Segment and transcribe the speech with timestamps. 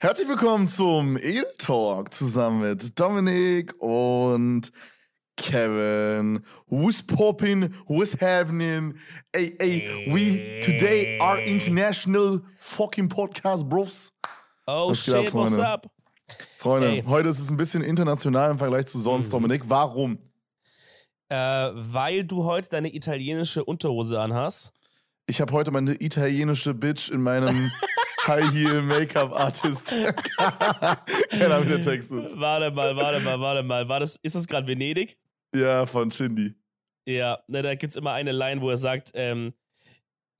[0.00, 4.70] Herzlich willkommen zum Edel Talk zusammen mit Dominik und
[5.36, 6.44] Kevin.
[6.68, 7.74] Who's popping?
[7.88, 8.94] Who's happening?
[9.32, 14.12] Ey, ey, we today are international fucking podcast, bros.
[14.66, 15.66] Oh Was shit, what's Freunde?
[15.66, 15.86] up?
[16.58, 17.02] Freunde, Ey.
[17.06, 19.30] heute ist es ein bisschen international im Vergleich zu sonst, Mhm.
[19.32, 19.62] Dominik.
[19.66, 20.18] Warum?
[21.28, 24.72] Äh, weil du heute deine italienische Unterhose anhast.
[25.30, 27.70] Ich habe heute meine italienische Bitch in meinem
[28.26, 29.88] High Heel Make-up Artist.
[31.30, 32.40] Keine Ahnung, wie der Text ist.
[32.40, 33.86] Warte mal, warte mal, warte mal.
[33.90, 35.18] War das, ist das gerade Venedig?
[35.54, 36.54] Ja, von Shindy.
[37.06, 39.52] Ja, ne, da gibt's immer eine Line, wo er sagt, ähm,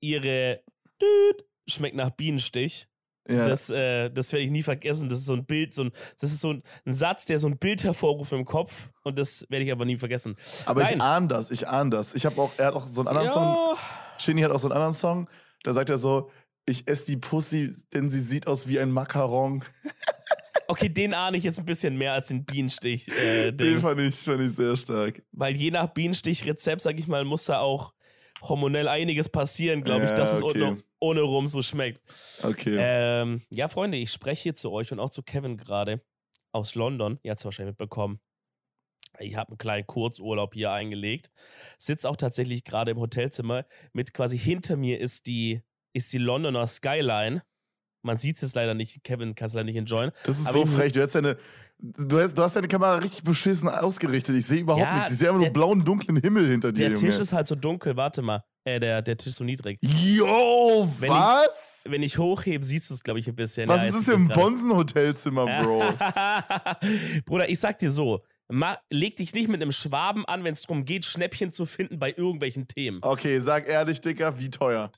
[0.01, 0.63] ihre
[0.99, 2.87] Düt schmeckt nach Bienenstich.
[3.29, 3.47] Ja.
[3.47, 5.07] Das, äh, das werde ich nie vergessen.
[5.07, 7.47] Das ist so ein Bild, so ein, das ist so ein, ein Satz, der so
[7.47, 8.89] ein Bild hervorruft im Kopf.
[9.03, 10.35] Und das werde ich aber nie vergessen.
[10.65, 11.01] Aber ich Nein.
[11.01, 12.15] ahne das, ich ahne das.
[12.15, 13.77] Ich habe auch, er hat auch so einen anderen Song.
[14.19, 15.29] Ja, Shindy hat auch so einen anderen Song.
[15.63, 16.29] Da sagt er so,
[16.65, 19.63] ich esse die Pussy, denn sie sieht aus wie ein Makaron.
[20.67, 23.07] okay, den ahne ich jetzt ein bisschen mehr als den Bienenstich.
[23.07, 25.23] Äh, Den fand ich, fand ich sehr stark.
[25.31, 27.93] Weil je nach Bienenstich-Rezept, sag ich mal, muss da auch
[28.41, 30.61] hormonell einiges passieren, glaube ich, Ja, dass es okay.
[30.61, 32.01] ohne, ohne rum so schmeckt.
[32.43, 32.75] Okay.
[32.79, 36.01] Ähm, ja, Freunde, ich spreche hier zu euch und auch zu Kevin gerade
[36.51, 37.19] aus London.
[37.23, 38.19] Ihr habt es wahrscheinlich mitbekommen.
[39.19, 41.29] Ich habe einen kleinen Kurzurlaub hier eingelegt.
[41.77, 43.65] Sitze auch tatsächlich gerade im Hotelzimmer.
[43.93, 45.61] Mit quasi hinter mir ist die,
[45.93, 47.43] ist die Londoner Skyline.
[48.01, 49.03] Man sieht es jetzt leider nicht.
[49.03, 50.11] Kevin kann es leider nicht enjoyen.
[50.23, 50.93] das ist aber so ich- frech.
[50.93, 51.35] Du hast, deine,
[51.79, 54.37] du, hast, du hast deine Kamera richtig beschissen ausgerichtet.
[54.37, 55.11] Ich sehe überhaupt Ja, nichts.
[55.11, 57.09] Ich sehe einfach nur blauen, dunklen Himmel hinter dir, Der Junge.
[57.09, 57.97] Tisch ist halt so dunkel.
[57.97, 58.41] Warte mal.
[58.63, 59.79] Äh, der, der Tisch ist so niedrig.
[59.81, 61.83] Yo, Wenn ich- was?
[61.89, 63.67] Wenn ich hochhebe, siehst du es, glaube ich, ein bisschen.
[63.67, 64.39] Was Ja, ist das man's gerade.
[64.39, 65.83] Bonzen-Hotelzimmer, Bro?
[67.25, 68.21] Bruder, ich sag dir so,
[68.89, 72.13] leg dich nicht mit einem Schwaben an, wenn es darum geht, Schnäppchen zu finden bei
[72.15, 72.99] irgendwelchen Themen.
[73.01, 74.91] Okay, sag ehrlich, Dicker, wie teuer?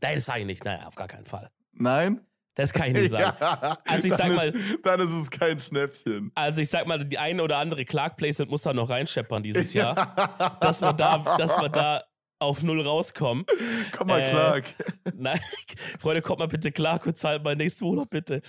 [0.00, 0.64] Nein, das sage ich nicht.
[0.64, 1.50] Naja, auf gar keinen Fall.
[1.72, 2.20] Nein?
[2.56, 3.36] Das kann ich nicht sagen.
[3.40, 6.30] Ja, Also ich dann sag mal- ist, dann ist es kein Schnäppchen.
[6.36, 10.56] Also ich sag mal, die eine oder andere Clark-Placement muss da noch reinscheppern dieses Jahr,
[10.60, 12.04] dass wir da, dass wir da
[12.38, 13.44] auf null rauskommen.
[13.90, 14.64] Komm mal, Äh, Clark.
[15.16, 15.40] Nein,
[15.98, 18.40] Freunde, kommt mal bitte klar und zahlt mal nächsten Urlaub bitte.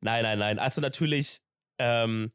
[0.00, 0.58] Nein, nein, nein.
[0.58, 1.40] Also natürlich
[1.78, 2.32] ähm,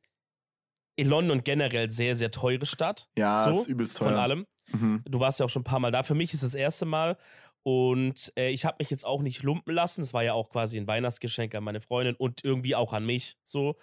[1.03, 3.07] London generell sehr, sehr teure Stadt.
[3.17, 4.09] Ja, so, ist übelst teuer.
[4.09, 4.47] Von allem.
[4.71, 5.03] Mhm.
[5.05, 6.03] Du warst ja auch schon ein paar Mal da.
[6.03, 7.17] Für mich ist es das erste Mal.
[7.63, 10.01] Und äh, ich habe mich jetzt auch nicht lumpen lassen.
[10.01, 13.37] Es war ja auch quasi ein Weihnachtsgeschenk an meine Freundin und irgendwie auch an mich
[13.43, 13.75] so.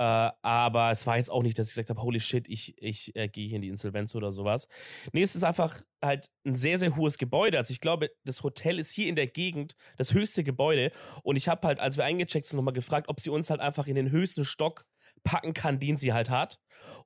[0.00, 3.14] Äh, aber es war jetzt auch nicht, dass ich gesagt habe, holy shit, ich, ich
[3.14, 4.66] äh, gehe hier in die Insolvenz oder sowas.
[5.12, 7.58] Nee, es ist einfach halt ein sehr, sehr hohes Gebäude.
[7.58, 10.90] Also ich glaube, das Hotel ist hier in der Gegend das höchste Gebäude.
[11.22, 13.86] Und ich habe halt, als wir eingecheckt sind, nochmal gefragt, ob sie uns halt einfach
[13.86, 14.86] in den höchsten Stock
[15.22, 16.58] packen kann, den sie halt hat.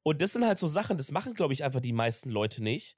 [0.02, 2.96] Und das sind halt so Sachen, das machen, glaube ich, einfach die meisten Leute nicht.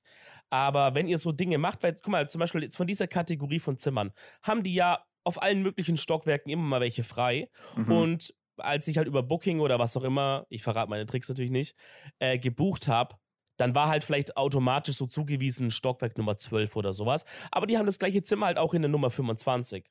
[0.51, 3.59] Aber wenn ihr so Dinge macht, weil, guck mal, zum Beispiel jetzt von dieser Kategorie
[3.59, 4.13] von Zimmern,
[4.43, 7.49] haben die ja auf allen möglichen Stockwerken immer mal welche frei.
[7.75, 7.93] Mhm.
[7.93, 11.51] Und als ich halt über Booking oder was auch immer, ich verrate meine Tricks natürlich
[11.51, 11.77] nicht,
[12.19, 13.17] äh, gebucht habe,
[13.57, 17.25] dann war halt vielleicht automatisch so zugewiesen Stockwerk Nummer 12 oder sowas.
[17.51, 19.87] Aber die haben das gleiche Zimmer halt auch in der Nummer 25.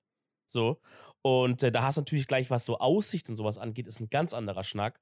[0.48, 0.80] So.
[1.26, 4.12] Und äh, da hast du natürlich gleich, was so Aussicht und sowas angeht, ist ein
[4.12, 5.02] ganz anderer Schnack.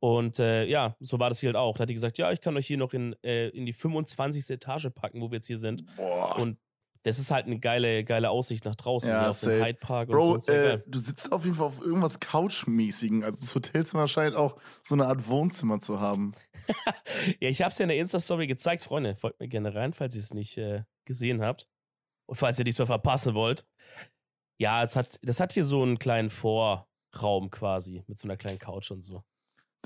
[0.00, 1.76] Und äh, ja, so war das hier halt auch.
[1.76, 4.50] Da hat die gesagt, ja, ich kann euch hier noch in, äh, in die 25.
[4.50, 5.84] Etage packen, wo wir jetzt hier sind.
[5.94, 6.36] Boah.
[6.40, 6.58] Und
[7.04, 10.16] das ist halt eine geile, geile Aussicht nach draußen, Ja, auf den Hyde Park und
[10.16, 10.34] Bro, so.
[10.34, 13.22] Ist ja äh, du sitzt auf jeden Fall auf irgendwas Couchmäßigen.
[13.22, 16.32] Also das Hotelzimmer scheint auch so eine Art Wohnzimmer zu haben.
[17.40, 19.14] Ja, ich habe es ja in der Insta-Story gezeigt, Freunde.
[19.14, 21.68] Folgt mir gerne rein, falls ihr es nicht äh, gesehen habt.
[22.26, 23.66] Und falls ihr diesmal verpassen wollt.
[24.60, 28.58] Ja, es hat, das hat hier so einen kleinen Vorraum quasi, mit so einer kleinen
[28.58, 29.24] Couch und so.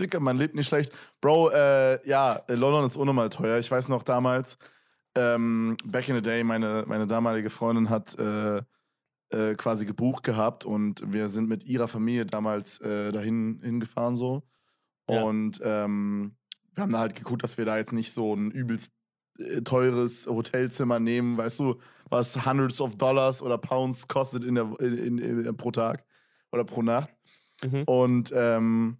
[0.00, 0.92] Dicker, man lebt nicht schlecht.
[1.20, 3.60] Bro, äh, ja, London ist unnormal teuer.
[3.60, 4.58] Ich weiß noch damals,
[5.14, 8.62] ähm, back in the day, meine, meine damalige Freundin hat äh,
[9.28, 14.42] äh, quasi gebucht gehabt und wir sind mit ihrer Familie damals äh, dahin hingefahren so.
[15.08, 15.22] Ja.
[15.22, 16.34] Und ähm,
[16.72, 18.90] wir haben da halt geguckt, dass wir da jetzt nicht so ein übelst
[19.64, 21.76] teures Hotelzimmer nehmen, weißt du,
[22.08, 26.04] was hundreds of Dollars oder Pounds kostet in der, in, in, in, pro Tag
[26.52, 27.10] oder pro Nacht.
[27.62, 27.82] Mhm.
[27.84, 28.98] Und, ähm,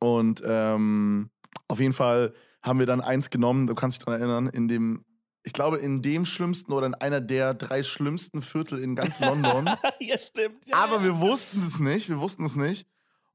[0.00, 1.30] und ähm,
[1.68, 2.32] auf jeden Fall
[2.62, 5.04] haben wir dann eins genommen, du kannst dich daran erinnern, in dem,
[5.42, 9.68] ich glaube, in dem schlimmsten oder in einer der drei schlimmsten Viertel in ganz London.
[10.00, 10.64] ja, stimmt.
[10.66, 11.04] Ja, Aber ja.
[11.04, 12.86] wir wussten es nicht, wir wussten es nicht.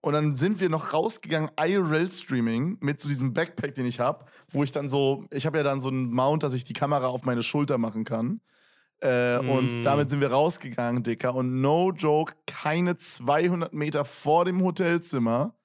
[0.01, 4.63] Und dann sind wir noch rausgegangen, IRL-Streaming mit so diesem Backpack, den ich habe, wo
[4.63, 7.23] ich dann so, ich habe ja dann so einen Mount, dass ich die Kamera auf
[7.23, 8.39] meine Schulter machen kann.
[8.99, 9.81] Äh, Und Mm.
[9.83, 11.35] damit sind wir rausgegangen, Dicker.
[11.35, 15.55] Und no joke, keine 200 Meter vor dem Hotelzimmer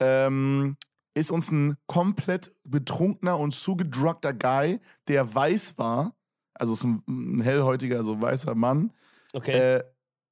[0.00, 0.76] ähm,
[1.14, 6.14] ist uns ein komplett betrunkener und zugedruckter Guy, der weiß war,
[6.54, 8.92] also ist ein, ein hellhäutiger, so weißer Mann,
[9.34, 9.52] Okay.
[9.52, 9.84] äh,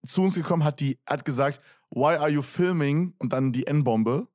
[0.06, 3.14] zu uns gekommen, hat die, hat gesagt, why are you filming?
[3.18, 4.28] Und dann die N-Bombe.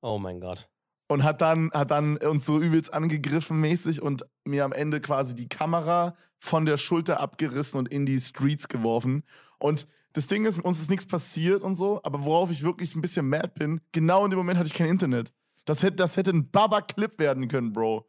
[0.00, 0.68] Oh mein Gott.
[1.08, 5.34] Und hat dann, hat dann uns so übelst angegriffen mäßig und mir am Ende quasi
[5.34, 9.22] die Kamera von der Schulter abgerissen und in die Streets geworfen.
[9.58, 13.02] Und das Ding ist, uns ist nichts passiert und so, aber worauf ich wirklich ein
[13.02, 15.32] bisschen mad bin, genau in dem Moment hatte ich kein Internet.
[15.64, 18.06] Das hätte, das hätte ein Baba-Clip werden können, Bro.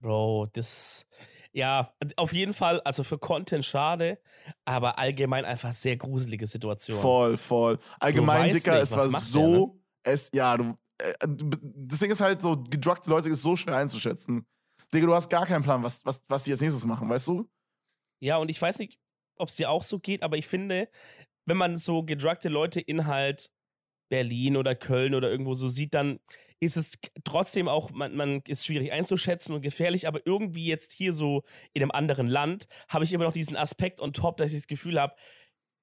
[0.00, 1.06] Bro, das.
[1.56, 4.20] Ja, auf jeden Fall, also für Content schade,
[4.66, 7.00] aber allgemein einfach sehr gruselige Situation.
[7.00, 7.78] Voll, voll.
[7.98, 9.40] Allgemein, Dicker, nicht, es war so.
[9.40, 9.70] der, ne?
[10.02, 10.76] Es, ja, du.
[10.98, 14.46] Äh, das Ding ist halt so, gedruckte Leute ist so schwer einzuschätzen.
[14.92, 17.48] Digga, du hast gar keinen Plan, was, was, was die als nächstes machen, weißt du?
[18.20, 18.98] Ja, und ich weiß nicht,
[19.36, 20.90] ob es dir auch so geht, aber ich finde,
[21.46, 23.50] wenn man so gedruckte Leute in halt
[24.10, 26.20] Berlin oder Köln oder irgendwo so sieht, dann
[26.60, 26.92] ist es
[27.24, 31.42] trotzdem auch, man, man ist schwierig einzuschätzen und gefährlich, aber irgendwie jetzt hier so
[31.74, 34.66] in einem anderen Land habe ich immer noch diesen Aspekt on top, dass ich das
[34.66, 35.14] Gefühl habe,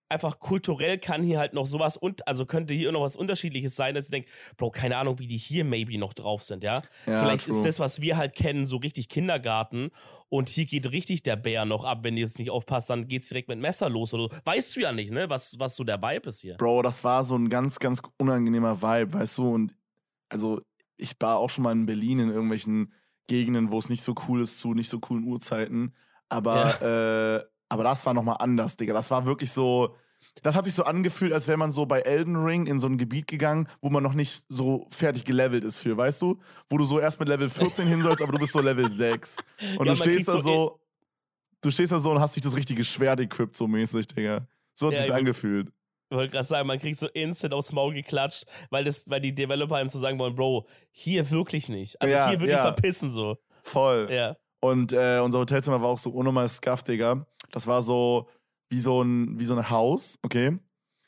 [0.10, 3.96] einfach kulturell kann hier halt noch sowas und also könnte hier noch was Unterschiedliches sein,
[3.96, 6.82] dass ich denke, Bro, keine Ahnung, wie die hier maybe noch drauf sind, ja.
[7.08, 7.58] Ja, Vielleicht true.
[7.58, 9.90] ist das, was wir halt kennen, so richtig Kindergarten
[10.30, 13.28] und hier geht richtig der Bär noch ab, wenn ihr jetzt nicht aufpasst, dann geht's
[13.28, 14.30] direkt mit Messer los oder so.
[14.46, 16.58] Weißt du ja nicht, ne, was, was so der Vibe ist hier.
[16.58, 19.54] Bro, das war so ein ganz, ganz unangenehmer Vibe, weißt du?
[19.54, 19.76] Und
[20.34, 20.62] also,
[20.98, 22.94] ich war auch schon mal in Berlin in irgendwelchen
[23.28, 25.94] Gegenden, wo es nicht so cool ist, zu nicht so coolen Uhrzeiten.
[26.30, 28.94] Aber, äh, aber das war nochmal anders, Digga.
[28.94, 29.96] Das war wirklich so.
[30.42, 32.98] Das hat sich so angefühlt, als wäre man so bei Elden Ring in so ein
[32.98, 36.40] Gebiet gegangen, wo man noch nicht so fertig gelevelt ist für, weißt du?
[36.70, 39.36] Wo du so erst mit Level 14 hin sollst, aber du bist so Level 6.
[39.78, 40.80] Und Ja, du stehst da so so.
[41.62, 44.48] Du stehst da so und hast dich das richtige Schwert equipped, so mäßig, Digga.
[44.76, 45.72] So hat Ja, sich's ich- angefühlt.
[46.14, 49.34] Ich wollte gerade sagen, man kriegt so instant aufs Maul geklatscht, weil, das, weil die
[49.34, 52.00] Developer ihm so sagen wollen, Bro, hier wirklich nicht.
[52.00, 52.62] Also Ja, hier wirklich ja.
[52.62, 53.38] verpissen so.
[53.64, 54.10] Voll.
[54.12, 54.36] Ja.
[54.60, 57.26] Und äh, unser Hotelzimmer war auch so unnormal scuff, Digga.
[57.52, 58.30] Das war so
[58.70, 60.60] wie so ein, wie so ein Haus, okay?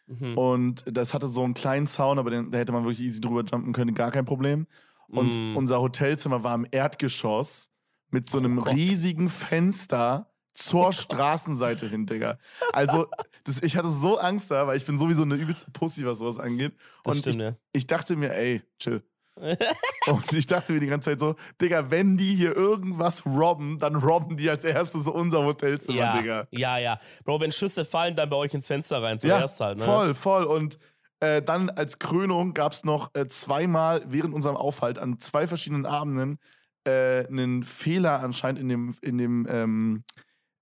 [0.08, 0.38] Mhm.
[0.38, 3.44] Und das hatte so einen kleinen Sound, aber den, da hätte man wirklich easy drüber
[3.44, 4.66] jumpen können, gar kein Problem.
[5.08, 5.56] Und Mm.
[5.56, 7.70] unser Hotelzimmer war im Erdgeschoss
[8.10, 12.38] mit so einem Oh riesigen Fenster zur Straßenseite hin, Digga.
[12.74, 13.08] Also,
[13.44, 16.40] das, ich hatte so Angst da, weil ich bin sowieso eine übelste Pussy, was sowas
[16.40, 16.74] angeht.
[17.04, 17.56] Das Und stimmt, ich, ja.
[17.74, 19.04] ich dachte mir, ey, chill.
[20.08, 23.96] Und ich dachte mir die ganze Zeit so, Digga, wenn die hier irgendwas robben, dann
[23.96, 26.48] robben die als erstes unser Hotelzimmer, ja, Digga.
[26.52, 27.00] ja, ja.
[27.26, 29.84] Bro, wenn Schüsse fallen, dann bei euch ins Fenster rein, zuerst halt, ne?
[29.84, 30.46] voll, voll.
[30.46, 30.80] Und
[31.20, 35.86] äh, dann als Krönung gab es noch äh, zweimal während unserem Aufhalt an zwei verschiedenen
[35.86, 36.40] Abenden
[36.86, 40.04] äh, einen Fehler anscheinend in dem, in dem, ähm,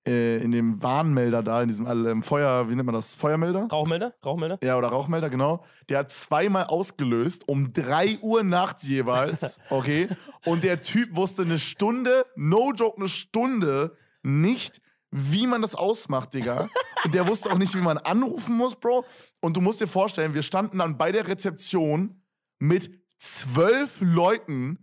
[0.08, 3.14] äh, in dem Warnmelder da, in diesem ähm, Feuer, wie nennt man das?
[3.14, 3.68] Feuermelder?
[3.72, 4.14] Rauchmelder?
[4.24, 4.60] Rauchmelder?
[4.64, 5.64] Ja, oder Rauchmelder, genau.
[5.90, 9.60] Der hat zweimal ausgelöst, um 3 Uhr nachts jeweils.
[9.70, 10.08] Okay.
[10.46, 16.34] Und der Typ wusste eine Stunde, no joke, eine Stunde nicht, wie man das ausmacht,
[16.34, 16.70] Digga.
[17.04, 19.06] Und der wusste auch nicht, wie man anrufen muss, Bro.
[19.42, 22.22] Und du musst dir vorstellen, wir standen dann bei der Rezeption
[22.60, 24.83] mit zwölf Leuten,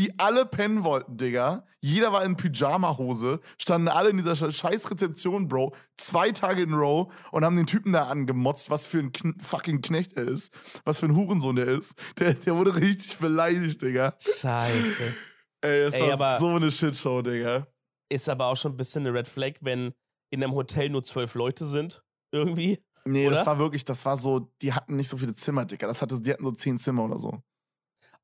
[0.00, 1.64] die alle pennen wollten, Digga.
[1.82, 6.74] Jeder war in Pyjama-Hose, standen alle in dieser sche- scheiß Rezeption, Bro, zwei Tage in
[6.74, 10.52] Row und haben den Typen da angemotzt, was für ein Kn fucking Knecht er ist,
[10.84, 11.94] was für ein Hurensohn der ist.
[12.18, 14.14] Der, der wurde richtig beleidigt, Digga.
[14.18, 15.14] Scheiße.
[15.62, 17.66] Ey, es Ey, war aber- so eine Shitshow, Digga.
[18.10, 19.92] Ist aber auch schon ein bisschen eine Red Flag, wenn
[20.32, 22.02] in einem Hotel nur zwölf Leute sind.
[22.32, 22.82] Irgendwie.
[23.04, 23.36] Nee, Oder?
[23.36, 25.86] das war wirklich, das war so, die hatten nicht so viele Zimmer, Digga.
[25.86, 27.42] Das hatte, die hatten so zehn Zimmer oder so.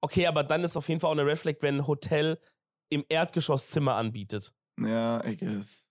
[0.06, 2.38] Okay, aber dann ist auf jeden Fall auch eine Red Flag, wenn ein Hotel
[2.90, 4.54] im Erdgeschoss Zimmer anbietet.
[4.80, 5.88] Ja, I guess.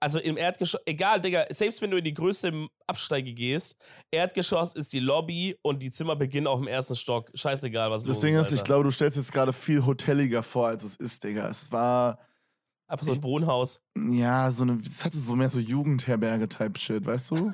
[0.00, 3.76] Also im Erdgeschoss, egal, Digga, selbst wenn du in die größte Absteige gehst,
[4.10, 7.30] Erdgeschoss ist die Lobby und die Zimmer beginnen auf dem ersten Stock.
[7.34, 8.56] Scheißegal, was Das los Ding ist, Alter.
[8.56, 11.46] ich glaube, du stellst jetzt gerade viel hoteliger vor, als es ist, Digga.
[11.48, 12.18] Es war,
[12.88, 13.80] Einfach so ein Wohnhaus.
[14.10, 17.52] ja, so eine, es hatte so mehr so Jugendherberge-Type-Shit, weißt du?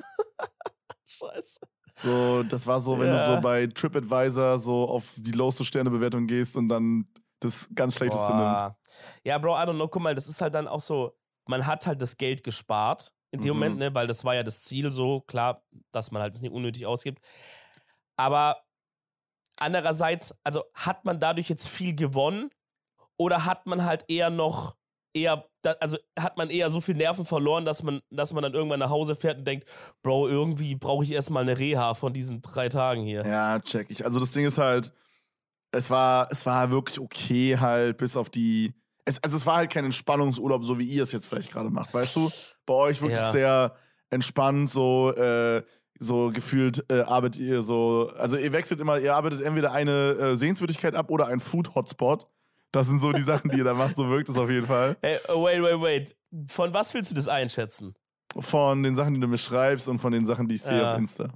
[1.05, 1.59] Scheiße.
[2.01, 3.17] So, das war so, wenn Ja.
[3.17, 7.07] du so bei TripAdvisor so auf die lowste Sternebewertung gehst und dann
[7.41, 8.61] das ganz Schlechteste nimmst.
[8.61, 8.77] Boah.
[9.23, 11.87] Ja, Bro, I don't know, guck mal, das ist halt dann auch so, man hat
[11.87, 13.53] halt das Geld gespart in dem Mhm.
[13.55, 16.51] Moment, ne, weil das war ja das Ziel so, klar, dass man halt das nicht
[16.51, 17.19] unnötig ausgibt.
[18.17, 18.63] Aber
[19.59, 22.49] andererseits, also hat man dadurch jetzt viel gewonnen
[23.17, 24.75] oder hat man halt eher noch
[25.13, 25.45] eher,
[25.79, 28.89] also hat man eher so viel Nerven verloren, dass man, dass man dann irgendwann nach
[28.89, 29.67] Hause fährt und denkt,
[30.03, 33.25] Bro, irgendwie brauche ich erstmal eine Reha von diesen drei Tagen hier.
[33.25, 34.05] Ja, check ich.
[34.05, 34.91] Also das Ding ist halt,
[35.71, 38.73] es war, es war wirklich okay halt, bis auf die.
[39.05, 41.93] Es, also es war halt kein Entspannungsurlaub, so wie ihr es jetzt vielleicht gerade macht,
[41.93, 42.31] weißt du?
[42.65, 43.31] Bei euch wirklich Ja.
[43.31, 43.75] sehr
[44.11, 45.63] entspannt, so, äh,
[45.99, 48.11] so gefühlt äh, arbeitet ihr so.
[48.17, 52.27] Also ihr wechselt immer, ihr arbeitet entweder eine äh, Sehenswürdigkeit ab oder ein Food-Hotspot.
[52.71, 54.97] Das sind so die Sachen, die ihr da macht, so wirkt es auf jeden Fall.
[55.01, 56.17] Hey, oh, wait, wait, wait.
[56.51, 57.95] Von was willst du das einschätzen?
[58.37, 60.93] Von den Sachen, die du mir schreibst und von den Sachen, die ich sehe Ja.
[60.93, 61.33] auf Insta.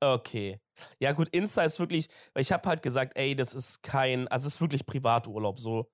[0.00, 0.58] Okay.
[0.98, 4.46] Ja, gut, Insta ist wirklich, weil ich habe halt gesagt, ey, das ist kein, also
[4.46, 5.90] es ist wirklich Privaturlaub so.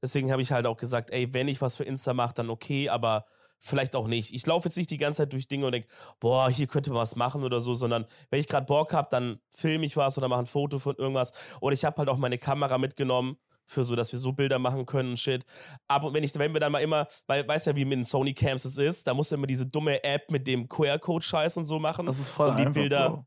[0.00, 2.88] Deswegen habe ich halt auch gesagt, ey, wenn ich was für Insta mache, dann okay,
[2.88, 3.26] aber
[3.58, 4.32] vielleicht auch nicht.
[4.32, 5.88] Ich laufe jetzt nicht die ganze Zeit durch Dinge und denke,
[6.20, 9.40] boah, hier könnte man was machen oder so, sondern wenn ich gerade Bock habe, dann
[9.50, 11.32] filme ich was oder mache ein Foto von irgendwas.
[11.60, 13.36] Und ich habe halt auch meine Kamera mitgenommen
[13.70, 15.44] für so, dass wir so Bilder machen können und shit.
[15.88, 18.34] Aber wenn ich, wenn wir dann mal immer, weil, weißt ja, wie mit den Sony
[18.34, 21.78] Cams es ist, da musst du immer diese dumme App mit dem QR-Code-Scheiß und so
[21.78, 22.06] machen.
[22.06, 23.10] Das ist voll um die einfach, Bilder.
[23.10, 23.26] Bro.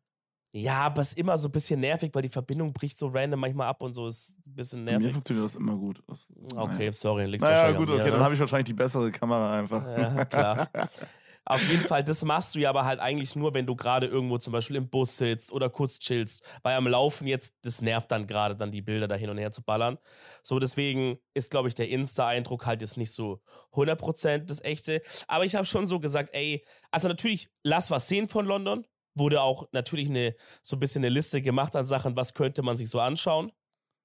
[0.56, 3.40] Ja, aber es ist immer so ein bisschen nervig, weil die Verbindung bricht so random
[3.40, 5.14] manchmal ab und so ist ein bisschen Bei mir nervig.
[5.14, 6.04] funktioniert das immer gut.
[6.08, 8.26] Das, Okay, sorry, liegt's Naja, gut, an mir, okay, dann ne?
[8.26, 9.84] habe ich wahrscheinlich die bessere Kamera einfach.
[9.84, 10.70] Ja, klar.
[11.46, 14.38] Auf jeden Fall, das machst du ja aber halt eigentlich nur, wenn du gerade irgendwo
[14.38, 16.44] zum Beispiel im Bus sitzt oder kurz chillst.
[16.62, 19.52] Weil am Laufen jetzt, das nervt dann gerade, dann die Bilder da hin und her
[19.52, 19.98] zu ballern.
[20.42, 23.42] So, deswegen ist, glaube ich, der Insta-Eindruck halt jetzt nicht so
[23.74, 25.02] 100% das echte.
[25.28, 28.86] Aber ich habe schon so gesagt, ey, also natürlich, lass was sehen von London.
[29.16, 32.78] Wurde auch natürlich eine, so ein bisschen eine Liste gemacht an Sachen, was könnte man
[32.78, 33.52] sich so anschauen.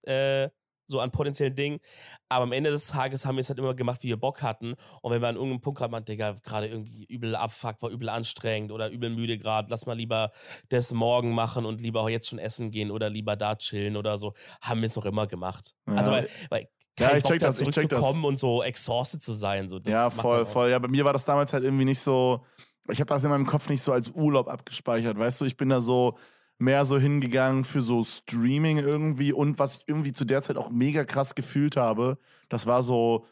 [0.02, 0.50] Äh,
[0.88, 1.80] so an potenziellen Dingen.
[2.28, 4.74] Aber am Ende des Tages haben wir es halt immer gemacht, wie wir Bock hatten.
[5.02, 8.08] Und wenn wir an irgendeinem Punkt gerade mal, Digga, gerade irgendwie übel abfuckt, war übel
[8.08, 10.32] anstrengend oder übel müde gerade, lass mal lieber
[10.70, 14.18] das morgen machen und lieber auch jetzt schon essen gehen oder lieber da chillen oder
[14.18, 15.74] so, haben wir es auch immer gemacht.
[15.86, 15.94] Ja.
[15.94, 16.68] Also weil, weil
[16.98, 18.16] Ja, kein ich Bock check da das, ich check das.
[18.16, 19.68] und so exhausted zu sein.
[19.68, 20.70] So, ja, voll, voll.
[20.70, 22.44] Ja, bei mir war das damals halt irgendwie nicht so.
[22.90, 25.44] Ich habe das in meinem Kopf nicht so als Urlaub abgespeichert, weißt du?
[25.44, 26.16] Ich bin da so
[26.58, 30.70] mehr so hingegangen für so Streaming irgendwie und was ich irgendwie zu der Zeit auch
[30.70, 33.26] mega krass gefühlt habe, das war so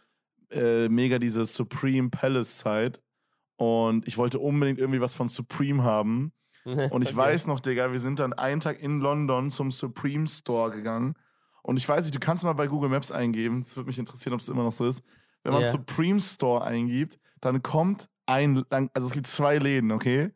[0.51, 3.01] äh, mega diese Supreme Palace Zeit
[3.57, 6.33] und ich wollte unbedingt irgendwie was von Supreme haben
[6.89, 7.17] und ich Okay.
[7.17, 11.15] weiß noch, Digga, wir sind dann einen Tag in London zum Supreme Store gegangen.
[11.63, 13.59] Und ich weiß nicht, du kannst mal bei Google Maps eingeben.
[13.59, 15.03] Es würde mich interessieren, ob es immer noch so ist.
[15.43, 15.71] Wenn man Ja.
[15.73, 20.31] Supreme Store eingibt, dann kommt ein, also es gibt zwei Läden, okay?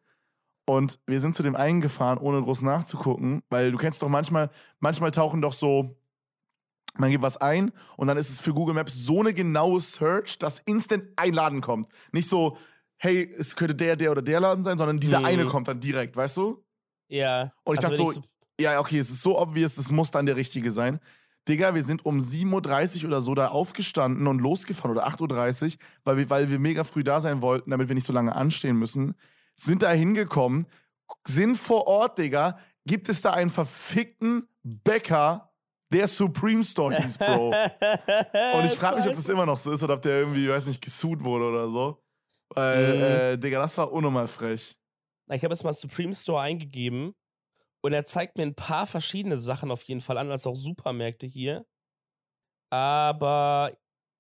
[0.71, 4.51] Und wir sind zu dem einen gefahren, ohne groß nachzugucken, weil du kennst doch manchmal,
[4.79, 5.97] manchmal tauchen doch so,
[6.97, 10.39] man gibt was ein und dann ist es für Google Maps so eine genaue Search,
[10.39, 11.89] dass instant ein Laden kommt.
[12.13, 12.57] Nicht so,
[12.99, 15.25] hey, es könnte der, der oder der Laden sein, sondern dieser Mhm.
[15.25, 16.65] eine kommt dann direkt, weißt du?
[17.09, 17.53] Ja.
[17.65, 18.23] Und ich Also dachte wenn so,
[18.61, 21.01] ja, okay, es ist so obvious, es muss dann der richtige sein.
[21.49, 25.79] Digga, wir sind um 7.30 Uhr oder so da aufgestanden und losgefahren oder 8.30 Uhr,
[26.05, 28.77] weil wir, weil wir mega früh da sein wollten, damit wir nicht so lange anstehen
[28.77, 29.17] müssen.
[29.61, 30.67] Sind da hingekommen,
[31.27, 35.53] sind vor Ort, Digga, gibt es da einen verfickten Bäcker,
[35.93, 37.49] der Supreme Store hieß, Bro.
[38.55, 40.67] Und ich frage mich, ob das immer noch so ist oder ob der irgendwie, weiß
[40.67, 42.03] nicht, gesucht wurde oder so.
[42.55, 43.03] Weil, Mhm.
[43.03, 44.77] äh, Digga, das war unnormal frech.
[45.33, 47.15] Ich habe jetzt mal Supreme Store eingegeben
[47.83, 51.27] und er zeigt mir ein paar verschiedene Sachen auf jeden Fall an, als auch Supermärkte
[51.27, 51.67] hier.
[52.73, 53.73] Aber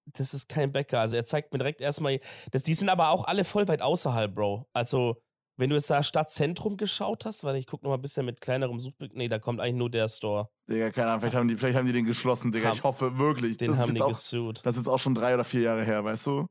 [0.06, 1.00] das ist kein Bäcker.
[1.00, 2.20] Also er zeigt mir direkt erstmal,
[2.50, 4.68] das, die sind aber auch alle voll weit außerhalb, Bro.
[4.72, 5.22] Also
[5.60, 8.40] wenn du jetzt da Stadtzentrum geschaut hast, weil ich gucke noch mal ein bisschen mit
[8.40, 9.14] kleinerem Suchbild.
[9.14, 10.48] Nee, da kommt eigentlich nur der Store.
[10.68, 12.68] Digga, keine Ahnung, vielleicht haben die, vielleicht haben die den geschlossen, Digga.
[12.68, 13.58] Haben- ich hoffe wirklich.
[13.58, 14.64] Den das, haben die auch, gesucht.
[14.64, 16.48] das ist jetzt auch schon drei oder vier Jahre her, weißt du?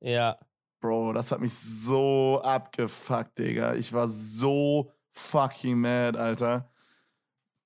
[0.00, 0.38] Ja.
[0.80, 3.74] Bro, das hat mich so abgefuckt, Digga.
[3.74, 6.68] Ich war so fucking mad, Alter.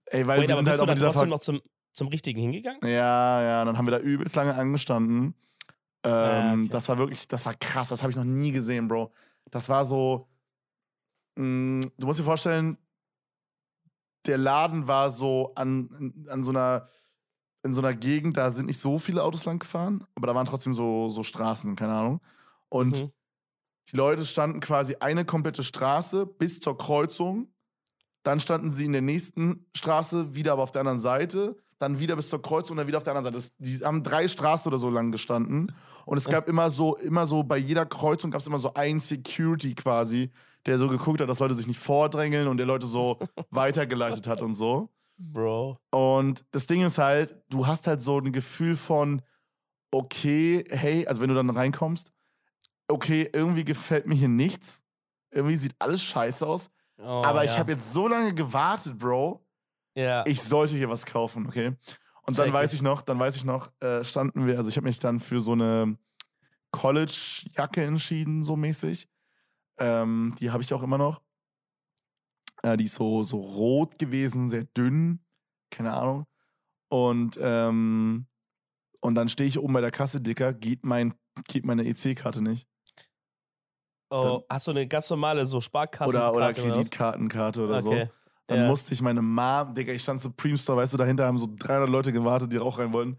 [0.07, 1.61] Ey, weil Wait, wir sind halt du auch mit dieser trotzdem noch zum,
[1.93, 2.81] zum Richtigen hingegangen?
[2.85, 5.35] Ja, ja, dann haben wir da übelst lange angestanden.
[6.05, 6.69] Ähm, Ah, okay.
[6.69, 9.11] Das war wirklich, das war krass, das habe ich noch nie gesehen, Bro.
[9.51, 10.29] Das war so,
[11.37, 12.79] mh, du musst dir vorstellen,
[14.27, 16.87] der Laden war so an, an so einer,
[17.63, 20.47] in so einer Gegend, da sind nicht so viele Autos lang gefahren, aber da waren
[20.47, 22.21] trotzdem so, so Straßen, keine Ahnung.
[22.69, 23.13] Und Mhm.
[23.93, 27.49] die Leute standen quasi eine komplette Straße bis zur Kreuzung.
[28.25, 31.57] Dann standen sie in der nächsten Straße, wieder aber auf der anderen Seite.
[31.79, 33.37] Dann wieder bis zur Kreuzung und dann wieder auf der anderen Seite.
[33.37, 35.73] Das, die haben drei Straßen oder so lang gestanden.
[36.07, 38.99] Und es gab immer so, immer so, bei jeder Kreuzung gab es immer so ein
[38.99, 40.31] Security quasi,
[40.67, 43.19] der so geguckt hat, dass Leute sich nicht vordrängeln und der Leute so
[43.51, 44.91] weitergeleitet hat und so.
[45.19, 45.79] Bro.
[45.91, 49.23] Und das Ding ist halt, du hast halt so ein Gefühl von,
[49.91, 52.13] okay, hey, also wenn du dann reinkommst,
[52.89, 54.83] okay, irgendwie gefällt mir hier nichts.
[55.31, 56.71] Irgendwie sieht alles scheiße aus.
[56.99, 57.59] Oh, aber ich ja.
[57.59, 59.45] habe jetzt so lange gewartet, Bro.
[59.95, 60.25] Ja.
[60.27, 61.75] Ich sollte hier was kaufen, okay?
[62.23, 62.77] Und dann Check weiß it.
[62.77, 65.41] ich noch, dann weiß ich noch, äh, standen wir, also ich habe mich dann für
[65.41, 65.97] so eine
[66.73, 69.09] College-Jacke entschieden, so mäßig.
[69.79, 71.21] Ähm, die habe ich auch immer noch.
[72.63, 75.21] Äh, die ist so, so rot gewesen, sehr dünn,
[75.71, 76.27] keine Ahnung.
[76.89, 78.27] Und, ähm,
[79.01, 81.15] und dann stehe ich oben bei der Kasse, Dicker, geht, mein,
[81.49, 82.67] geht meine EC-Karte nicht.
[84.11, 86.09] oh, hast du eine ganz normale so Sparkasse?
[86.09, 87.91] Oder, oder Kreditkartenkarte oder so.
[87.91, 88.11] Okay.
[88.47, 88.69] Dann Ja.
[88.69, 91.89] musste ich meine Mom, Digga, ich stand Supreme Store, weißt du, dahinter haben so 300
[91.89, 93.19] Leute gewartet, die auch rein wollten.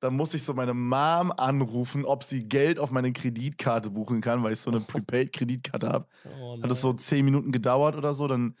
[0.00, 4.42] Dann musste ich so meine Mom anrufen, ob sie Geld auf meine Kreditkarte buchen kann,
[4.42, 6.06] weil ich so eine Prepaid-Kreditkarte habe.
[6.40, 8.54] Oh, Hat es so 10 Minuten gedauert oder so, dann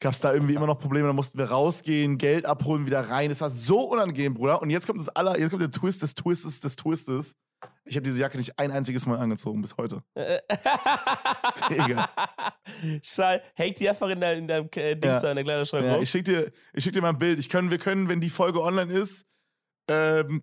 [0.00, 1.06] gab es da irgendwie immer noch Probleme.
[1.06, 3.30] Da mussten wir rausgehen, Geld abholen, wieder rein.
[3.30, 4.62] Es war so unangenehm, Bruder.
[4.62, 7.36] Und jetzt kommt das aller, jetzt kommt der Twist des Twistes des Twistes.
[7.84, 10.02] Ich habe diese Jacke nicht ein einziges Mal angezogen bis heute.
[11.70, 12.08] Digga.
[13.02, 13.42] Schall.
[13.54, 15.20] Hängt die einfach in, der, in deinem äh, Dings ja.
[15.20, 17.38] da in der Kleiderschrank ja, Ich schick dir, ich schick dir mal ein Bild.
[17.38, 19.26] Ich können, wir können, wenn die Folge online ist,
[19.88, 20.42] ähm,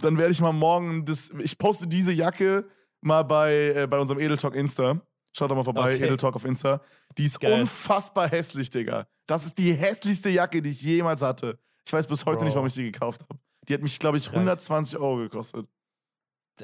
[0.00, 1.30] dann werde ich mal morgen das.
[1.40, 2.66] Ich poste diese Jacke
[3.00, 5.00] mal bei, äh, bei unserem Edeltalk Insta.
[5.36, 6.04] Schaut doch mal vorbei, okay.
[6.04, 6.80] Edeltalk auf Insta.
[7.18, 7.60] Die ist Geil.
[7.60, 9.06] unfassbar hässlich, Digga.
[9.26, 11.58] Das ist die hässlichste Jacke, die ich jemals hatte.
[11.86, 12.44] Ich weiß bis heute Bro.
[12.46, 13.40] nicht, warum ich die gekauft habe.
[13.68, 15.66] Die hat mich, glaube ich, 120 Euro gekostet.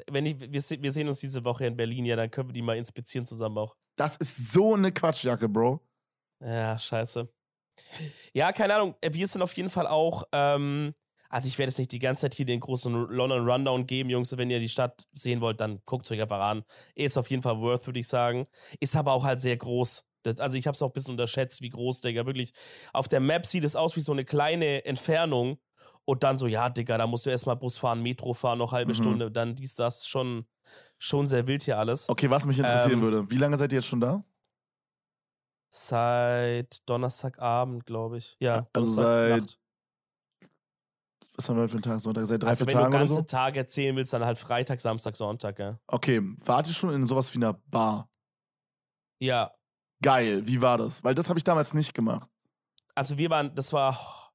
[0.09, 2.61] Wenn ich, wir, wir sehen uns diese Woche in Berlin, ja, dann können wir die
[2.61, 3.75] mal inspizieren zusammen auch.
[3.97, 5.81] Das ist so eine Quatschjacke, Bro.
[6.39, 7.27] Ja, scheiße.
[8.33, 8.95] Ja, keine Ahnung.
[9.03, 10.93] Wir sind auf jeden Fall auch ähm,
[11.31, 14.35] also ich werde jetzt nicht die ganze Zeit hier den großen London Rundown geben, Jungs.
[14.37, 16.63] Wenn ihr die Stadt sehen wollt, dann guckt es euch einfach an.
[16.93, 18.47] Ist auf jeden Fall worth, würde ich sagen.
[18.81, 20.03] Ist aber auch halt sehr groß.
[20.23, 22.25] Das, also ich habe es auch ein bisschen unterschätzt, wie groß, Digga.
[22.25, 22.51] Wirklich,
[22.91, 25.57] auf der Map sieht es aus wie so eine kleine Entfernung.
[26.03, 28.91] Und dann so, ja, Digga, da musst du erstmal Bus fahren, Metro fahren, noch halbe
[28.91, 28.97] mhm.
[28.97, 29.31] Stunde.
[29.31, 30.45] Dann dies, das, schon,
[30.97, 32.09] schon sehr wild hier alles.
[32.09, 34.19] Okay, was mich interessieren ähm, würde, wie lange seid ihr jetzt schon da?
[35.69, 38.35] Seit Donnerstagabend, glaube ich.
[38.41, 39.60] Ja, also seit
[41.41, 41.99] was haben wir für einen Tag?
[41.99, 42.25] Sonntag?
[42.25, 43.21] Seit drei, also, wenn Tagen du ganze so?
[43.21, 45.79] Tage erzählen willst, dann halt Freitag, Samstag, Sonntag, ja.
[45.87, 48.09] Okay, wart ihr schon in sowas wie einer Bar?
[49.19, 49.51] Ja.
[50.01, 51.03] Geil, wie war das?
[51.03, 52.29] Weil das habe ich damals nicht gemacht.
[52.95, 54.31] Also wir waren, das war,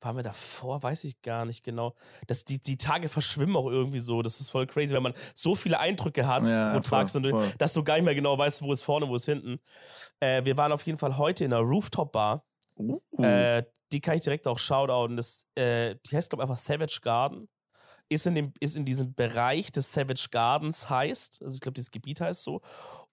[0.00, 0.82] waren wir davor?
[0.82, 1.94] Weiß ich gar nicht genau.
[2.26, 4.22] Das, die, die Tage verschwimmen auch irgendwie so.
[4.22, 7.52] Das ist voll crazy, wenn man so viele Eindrücke hat ja, pro Tag, voll, voll.
[7.58, 9.58] dass du gar nicht mehr genau weißt, wo ist vorne, wo ist hinten.
[10.20, 12.44] Äh, wir waren auf jeden Fall heute in einer Rooftop-Bar.
[12.76, 13.00] Uh.
[13.18, 15.16] Äh, die kann ich direkt auch shoutouten.
[15.16, 17.48] Das, äh, die heißt, glaube ich, einfach Savage Garden.
[18.08, 21.40] Ist in, dem, ist in diesem Bereich des Savage Gardens heißt.
[21.42, 22.60] Also ich glaube, dieses Gebiet heißt so.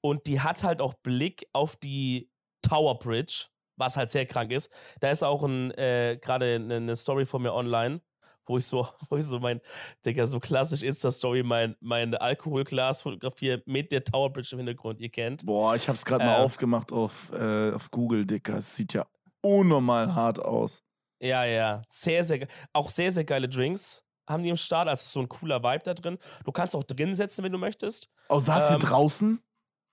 [0.02, 2.30] Und die hat halt auch Blick auf die
[2.62, 3.46] Tower Bridge,
[3.78, 4.70] was halt sehr krank ist.
[5.00, 8.02] Da ist auch ein, äh, gerade eine Story von mir online,
[8.46, 9.62] wo ich so, wo ich so mein,
[10.06, 15.10] Digga, so klassisch Insta-Story, mein, mein Alkoholglas fotografiere mit der Tower Bridge im Hintergrund, ihr
[15.10, 15.46] kennt.
[15.46, 16.44] Boah, ich hab's gerade äh, mal ähm.
[16.44, 18.58] aufgemacht auf, äh, auf Google, Digga.
[18.58, 19.08] Es sieht ja
[19.42, 20.84] unnormal hart aus.
[21.22, 21.82] Ja, ja.
[21.88, 24.88] Sehr, sehr Auch sehr, sehr geile Drinks haben die im Start.
[24.88, 26.18] Also so ein cooler Vibe da drin.
[26.46, 28.10] Du kannst auch drin setzen, wenn du möchtest.
[28.30, 29.44] Oh, saß ähm, draußen?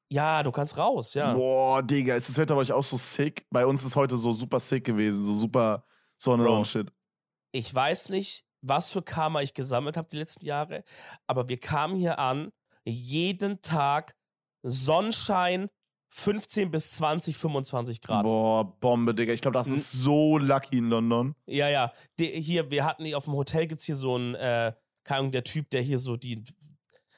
[0.09, 1.33] Ja, du kannst raus, ja.
[1.33, 3.45] Boah, Digga, ist das Wetter bei euch auch so sick?
[3.51, 5.85] Bei uns ist heute so super sick gewesen, so super
[6.17, 6.93] Sonne Bro, und Shit.
[7.51, 10.85] Ich weiß nicht, was für Karma ich gesammelt habe die letzten Jahre,
[11.27, 12.53] aber wir kamen hier an,
[12.85, 14.15] jeden Tag
[14.63, 15.71] Sonnenschein,
[16.09, 18.27] 15 bis 20, 25 Grad.
[18.27, 19.33] Boah, Bombe, Digga.
[19.33, 21.35] Ich glaube, das ist so lucky in London.
[21.47, 21.93] Ja, ja.
[22.19, 24.73] Die, hier, wir hatten auf dem Hotel gibt es hier so einen, äh,
[25.05, 26.43] keine Ahnung, der Typ, der hier so die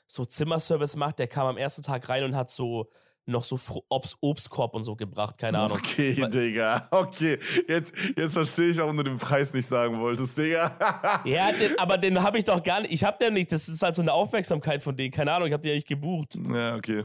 [0.06, 2.90] so Zimmerservice macht, der kam am ersten Tag rein und hat so
[3.28, 5.78] noch so Obst, Obstkorb und so gebracht, keine Ahnung.
[5.78, 6.88] Okay, Weil, Digga.
[6.90, 11.22] Okay, jetzt, jetzt verstehe ich, warum du den Preis nicht sagen wolltest, Digga.
[11.24, 12.92] ja, den, aber den habe ich doch gar nicht.
[12.92, 13.52] Ich habe den nicht.
[13.52, 15.10] Das ist halt so eine Aufmerksamkeit von denen.
[15.10, 16.38] Keine Ahnung, ich habe den ja nicht gebucht.
[16.50, 17.04] Ja, okay.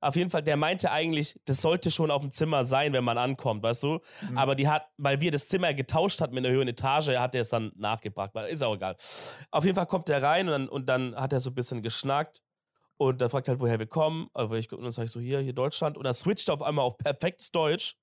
[0.00, 3.18] Auf jeden Fall, der meinte eigentlich, das sollte schon auf dem Zimmer sein, wenn man
[3.18, 4.00] ankommt, weißt du?
[4.30, 4.38] Mhm.
[4.38, 7.40] Aber die hat, weil wir das Zimmer getauscht hatten mit einer höheren Etage, hat er
[7.42, 8.30] es dann nachgebracht.
[8.48, 8.96] Ist auch egal.
[9.50, 11.82] Auf jeden Fall kommt er rein und dann, und dann hat er so ein bisschen
[11.82, 12.42] geschnackt.
[12.96, 14.28] Und dann fragt halt, woher wir kommen.
[14.34, 15.96] Also ich, und dann sage ich so, hier, hier Deutschland.
[15.96, 17.94] Und dann switcht er auf einmal auf perfektes Deutsch.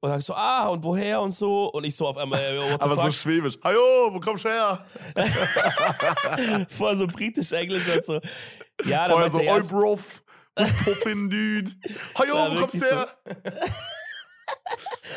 [0.00, 1.66] Und dann sag ich so, ah, und woher und so.
[1.70, 3.04] Und ich so auf einmal, äh, Aber fuck?
[3.04, 3.56] so schwäbisch.
[3.62, 4.84] Hallo, wo kommst du her?
[6.68, 8.20] Voll so britisch-englisch und so.
[8.84, 10.22] Ja, Vorher so, oi, Brof.
[10.58, 11.70] Was poppin, dude?
[12.16, 13.08] Hallo, ja, wo kommst du her?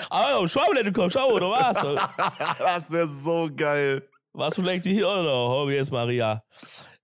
[0.09, 1.77] Ah, schau mal, du kommst, schau, oder was?
[2.59, 4.07] das wäre so geil.
[4.33, 5.33] Was vielleicht hier oder?
[5.33, 6.43] Oh, hier ist Maria.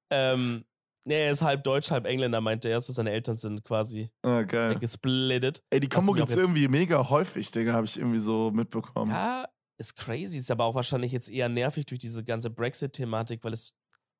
[0.09, 0.65] Ähm,
[1.03, 2.79] nee, er ist halb Deutsch, halb Engländer, meinte er.
[2.79, 4.75] So seine Eltern sind quasi ah, geil.
[4.75, 5.63] gesplittet.
[5.69, 9.11] Ey, die Kombo gibt's irgendwie mega häufig, Digga, habe ich irgendwie so mitbekommen.
[9.11, 9.47] Ja,
[9.77, 10.37] ist crazy.
[10.37, 13.73] Ist aber auch wahrscheinlich jetzt eher nervig durch diese ganze Brexit-Thematik, weil es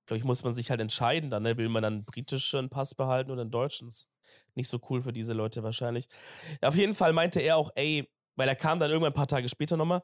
[0.08, 1.58] glaube ich, muss man sich halt entscheiden dann, ne?
[1.58, 3.88] Will man dann einen britischen Pass behalten oder einen deutschen?
[3.88, 4.10] Ist
[4.56, 6.08] nicht so cool für diese Leute wahrscheinlich.
[6.62, 9.50] Auf jeden Fall meinte er auch, ey, weil er kam dann irgendwann ein paar Tage
[9.50, 10.02] später nochmal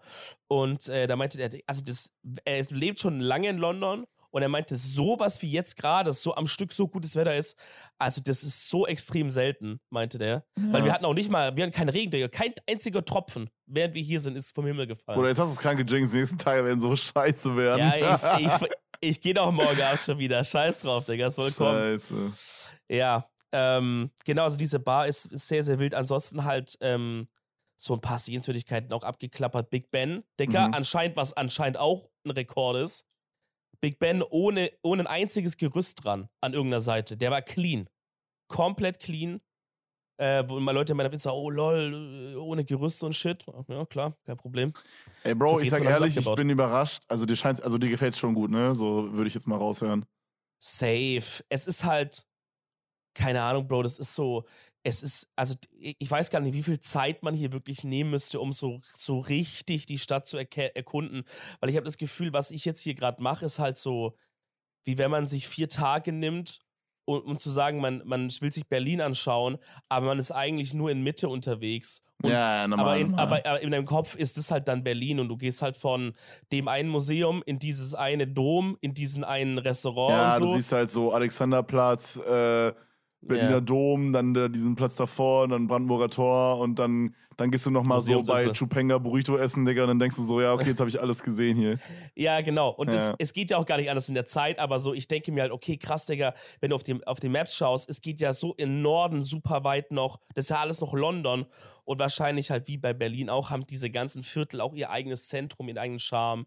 [0.47, 2.11] und äh, da meinte er, also das,
[2.45, 6.47] er lebt schon lange in London und er meinte, sowas wie jetzt gerade, so am
[6.47, 7.55] Stück so gutes Wetter ist,
[7.99, 10.43] also das ist so extrem selten, meinte der.
[10.57, 10.73] Ja.
[10.73, 14.01] Weil wir hatten auch nicht mal, wir hatten keinen Regen, kein einziger Tropfen, während wir
[14.01, 15.19] hier sind, ist vom Himmel gefallen.
[15.19, 17.79] Oder jetzt hast du es kranke Jinx, die nächsten Tage werden so scheiße werden.
[17.79, 18.69] Ja, ich, ich,
[19.03, 20.43] ich gehe doch morgen auch schon wieder.
[20.43, 21.29] Scheiß drauf, Digga.
[21.31, 21.99] Soll kommen.
[21.99, 22.33] Scheiße.
[22.89, 25.93] Ja, ähm, genau, also diese Bar ist, ist sehr, sehr wild.
[25.93, 27.27] Ansonsten halt ähm,
[27.77, 29.69] so ein paar Sehenswürdigkeiten auch abgeklappert.
[29.69, 30.73] Big Ben, Digga, mhm.
[30.73, 33.05] anscheinend, was anscheinend auch ein Rekord ist.
[33.81, 37.17] Big Ben ohne, ohne ein einziges Gerüst dran an irgendeiner Seite.
[37.17, 37.89] Der war clean.
[38.47, 39.41] Komplett clean.
[40.17, 43.45] Äh, wo immer Leute in meiner Pizza, oh lol, äh, ohne Gerüste und Shit.
[43.67, 44.73] Ja, klar, kein Problem.
[45.23, 47.03] Ey, Bro, So ich sag ehrlich, ich bin überrascht.
[47.07, 48.75] Also dir scheint, also dir gefällt's schon gut, ne?
[48.75, 50.05] So würde ich jetzt mal raushören.
[50.59, 51.43] Safe.
[51.49, 52.25] Es ist halt,
[53.15, 54.45] keine Ahnung, Bro, das ist so,
[54.83, 58.39] es ist, also ich weiß gar nicht, wie viel Zeit man hier wirklich nehmen müsste,
[58.39, 61.23] um so, so richtig die Stadt zu erkunden.
[61.59, 64.15] Weil ich habe das Gefühl, was ich jetzt hier gerade mache, ist halt so,
[64.83, 66.59] wie wenn man sich vier Tage nimmt,
[67.05, 69.57] um, um zu sagen, man, man will sich Berlin anschauen,
[69.89, 72.01] aber man ist eigentlich nur in Mitte unterwegs.
[72.21, 73.25] Und ja, normal, aber, in, normal.
[73.25, 76.13] aber, aber in deinem Kopf ist es halt dann Berlin und du gehst halt von
[76.51, 80.45] dem einen Museum in dieses eine Dom, in diesen einen Restaurant ja, und so.
[80.45, 82.73] du siehst halt so Alexanderplatz, äh,
[83.27, 83.61] Berliner Ja.
[83.61, 88.01] Dom, dann äh, diesen Platz davor, dann Brandenburger Tor und dann, dann gehst du nochmal
[88.01, 88.51] so bei.
[88.51, 91.23] Chupenga Burrito essen, Digga, und dann denkst du so, ja, okay, jetzt habe ich alles
[91.23, 91.77] gesehen hier.
[92.15, 92.69] Ja, genau.
[92.69, 93.15] Und Es, Ja.
[93.17, 95.41] es geht ja auch gar nicht anders in der Zeit, aber so, ich denke mir
[95.41, 98.33] halt, okay, krass, Digga, wenn du auf die, auf die Maps schaust, es geht ja
[98.33, 101.45] so im Norden super weit noch, das ist ja alles noch London
[101.85, 105.67] und wahrscheinlich halt wie bei Berlin auch, haben diese ganzen Viertel auch ihr eigenes Zentrum,
[105.67, 106.45] ihren eigenen Charme.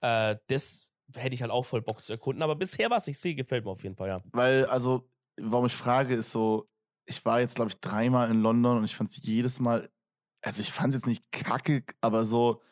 [0.00, 3.34] Äh, das hätte ich halt auch voll Bock zu erkunden, aber bisher, was ich sehe,
[3.34, 4.20] gefällt mir auf jeden Fall, ja.
[4.32, 5.08] Weil, also,
[5.40, 6.68] warum ich frage, ist so,
[7.06, 9.88] ich war jetzt, glaube ich, dreimal in London und ich fand es jedes Mal,
[10.42, 12.62] also ich fand es jetzt nicht kacke, aber so,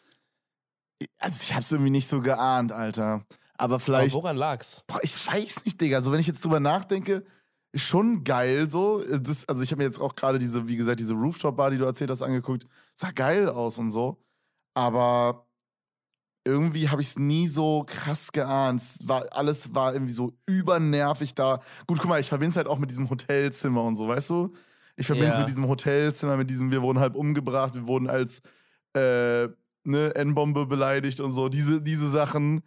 [1.18, 3.26] also ich habe es irgendwie nicht so geahnt, Alter.
[3.58, 4.84] Aber Aber vielleicht, woran lag's?
[4.86, 5.96] boah, ich weiß nicht, Digga.
[5.98, 7.24] Also wenn ich jetzt drüber nachdenke,
[7.72, 9.02] ist schon geil so.
[9.04, 11.84] Das, also ich habe mir jetzt auch gerade diese, wie gesagt, diese Rooftop-Bar, die du
[11.84, 12.66] erzählt hast, angeguckt.
[12.94, 14.22] Sah geil aus und so.
[14.74, 15.45] Aber
[16.46, 18.82] irgendwie habe ich es nie so krass geahnt.
[19.04, 21.60] War, alles war irgendwie so übernervig da.
[21.86, 24.54] Gut, guck mal, ich verbinde es halt auch mit diesem Hotelzimmer und so, weißt du?
[24.96, 25.40] Ich verbinde es Ja.
[25.40, 28.40] mit diesem Hotelzimmer, mit diesem, wir wurden halb umgebracht, wir wurden als
[28.94, 29.48] äh,
[29.84, 31.48] ne, N-Bombe beleidigt und so.
[31.48, 32.62] Diese, diese Sachen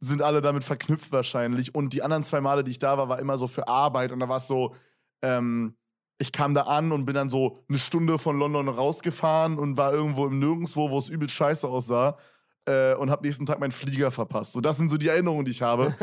[0.00, 1.74] sind alle damit verknüpft wahrscheinlich.
[1.74, 4.12] Und die anderen zwei Male, die ich da war, war immer so für Arbeit.
[4.12, 4.74] Und da war es so,
[5.22, 5.74] ähm,
[6.18, 9.92] ich kam da an und bin dann so eine Stunde von London rausgefahren und war
[9.92, 12.16] irgendwo im Nirgendwo, wo es übel scheiße aussah.
[12.66, 14.52] Äh, und hab nächsten Tag meinen Flieger verpasst.
[14.52, 15.94] So, das sind so die Erinnerungen, die ich habe.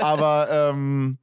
[0.00, 1.18] Aber ähm,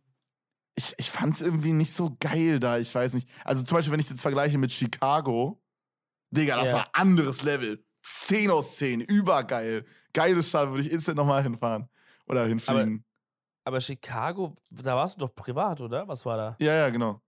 [0.76, 2.78] ich, ich fand es irgendwie nicht so geil da.
[2.78, 3.30] Ich weiß nicht.
[3.44, 5.62] Also zum Beispiel, wenn ich das vergleiche mit Chicago,
[6.32, 6.74] Digga, das Ja.
[6.76, 7.84] war anderes Level.
[8.04, 9.86] 10 aus 10, übergeil.
[10.14, 11.90] Geiles Stadt, würde ich instant nochmal hinfahren.
[12.28, 13.04] Oder hinfliegen.
[13.66, 16.08] Aber Chicago, da warst du doch privat, oder?
[16.08, 16.56] Was war da?
[16.60, 17.22] ja, ja, genau.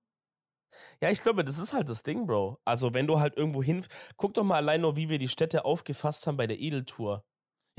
[1.01, 2.59] Ja, ich glaube, das ist halt das Ding, Bro.
[2.63, 3.83] Also, wenn du halt irgendwo hin.
[4.17, 7.25] Guck doch mal allein nur, wie wir die Städte aufgefasst haben bei der Edeltour.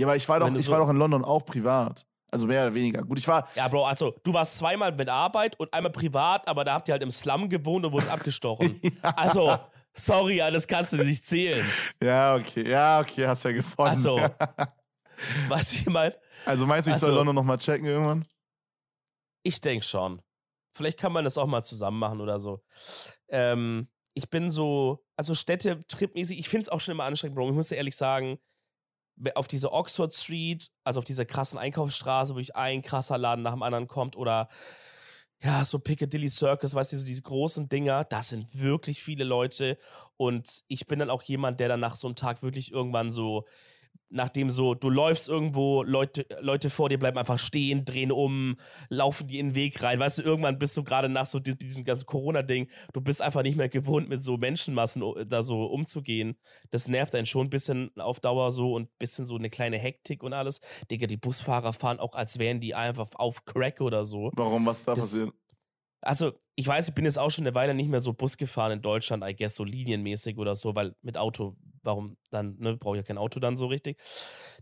[0.00, 2.06] Ja, aber ich war doch, ich so- war doch in London auch privat.
[2.32, 3.02] Also mehr oder weniger.
[3.02, 3.48] Gut, ich war.
[3.56, 6.92] Ja, Bro, also, du warst zweimal mit Arbeit und einmal privat, aber da habt ihr
[6.92, 8.80] halt im Slum gewohnt und wurdet abgestochen.
[9.02, 9.58] Also,
[9.94, 11.68] sorry, ja, das kannst du nicht zählen.
[12.00, 12.68] Ja, okay.
[12.70, 13.90] Ja, okay, hast ja gefunden.
[13.90, 14.16] Also,
[15.48, 16.14] weißt du, wie ich meine?
[16.46, 18.24] also meinst du, ich soll also- London nochmal checken irgendwann?
[19.42, 20.22] Ich denke schon.
[20.76, 22.62] Vielleicht kann man das auch mal zusammen machen oder so.
[23.28, 27.48] Ähm, ich bin so, also Städte tripmäßig, ich finde es auch schon immer anstrengend, Bro.
[27.48, 28.38] Ich muss dir ehrlich sagen,
[29.34, 33.52] auf diese Oxford Street, also auf dieser krassen Einkaufsstraße, wo ich ein krasser Laden nach
[33.52, 34.48] dem anderen kommt oder
[35.42, 39.78] ja, so Piccadilly Circus, weißt du, so diese großen Dinger, da sind wirklich viele Leute.
[40.18, 43.46] Und ich bin dann auch jemand, der dann nach so einem Tag wirklich irgendwann so,
[44.12, 48.56] nachdem so, du läufst irgendwo, Leute, Leute vor dir bleiben einfach stehen, drehen um,
[48.88, 51.56] laufen die in den Weg rein, weißt du, irgendwann bist du gerade nach so di-
[51.56, 55.64] diesem ganzen Corona-Ding, du bist einfach nicht mehr gewohnt, mit so Menschenmassen o- da so
[55.66, 56.36] umzugehen.
[56.70, 59.78] Das nervt einen schon ein bisschen auf Dauer so und ein bisschen so eine kleine
[59.78, 60.58] Hektik und alles.
[60.90, 64.32] Digga, die Busfahrer fahren auch, als wären die einfach auf Crack oder so.
[64.34, 65.32] Warum, was da Das- passiert?
[66.02, 68.72] Also, ich weiß, ich bin jetzt auch schon eine Weile nicht mehr so Bus gefahren
[68.72, 72.96] in Deutschland, I guess, so linienmäßig oder so, weil mit Auto, warum dann, ne, brauche
[72.96, 73.98] ich ja kein Auto dann so richtig.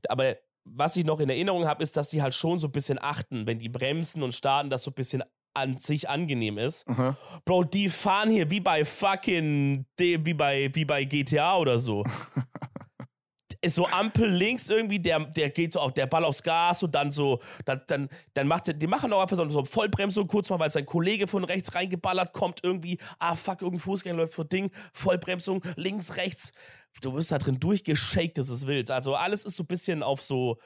[0.09, 2.99] Aber was ich noch in Erinnerung habe, ist, dass die halt schon so ein bisschen
[3.01, 5.23] achten, wenn die bremsen und starten, dass so ein bisschen
[5.55, 6.87] an sich angenehm ist.
[6.89, 7.17] Aha.
[7.45, 12.05] Bro, die fahren hier wie bei fucking, wie bei, wie bei GTA oder so.
[13.61, 16.95] Ist so Ampel links irgendwie, der, der geht so auf der Ball aufs Gas und
[16.95, 20.49] dann so, dann, dann, dann macht der, die machen auch einfach so, so Vollbremsung kurz
[20.49, 24.45] mal, weil sein Kollege von rechts reingeballert kommt, irgendwie, ah fuck, irgendein Fußgänger läuft vor
[24.45, 26.53] Ding, Vollbremsung, links, rechts.
[27.03, 28.91] Du wirst da drin durchgeschakt, das ist wild.
[28.93, 30.59] Also alles ist so ein bisschen auf so,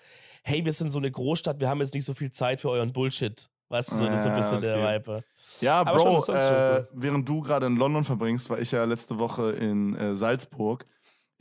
[0.42, 2.92] hey, wir sind so eine Großstadt, wir haben jetzt nicht so viel Zeit für euren
[2.92, 3.48] Bullshit.
[3.70, 5.00] Weißt du, so, das ist so ein Ah, bisschen der okay.
[5.07, 5.24] Vibe.
[5.62, 9.18] Ja, Aber Bro, schon äh, während du gerade in London verbringst, war ich ja letzte
[9.18, 10.85] Woche in äh, Salzburg.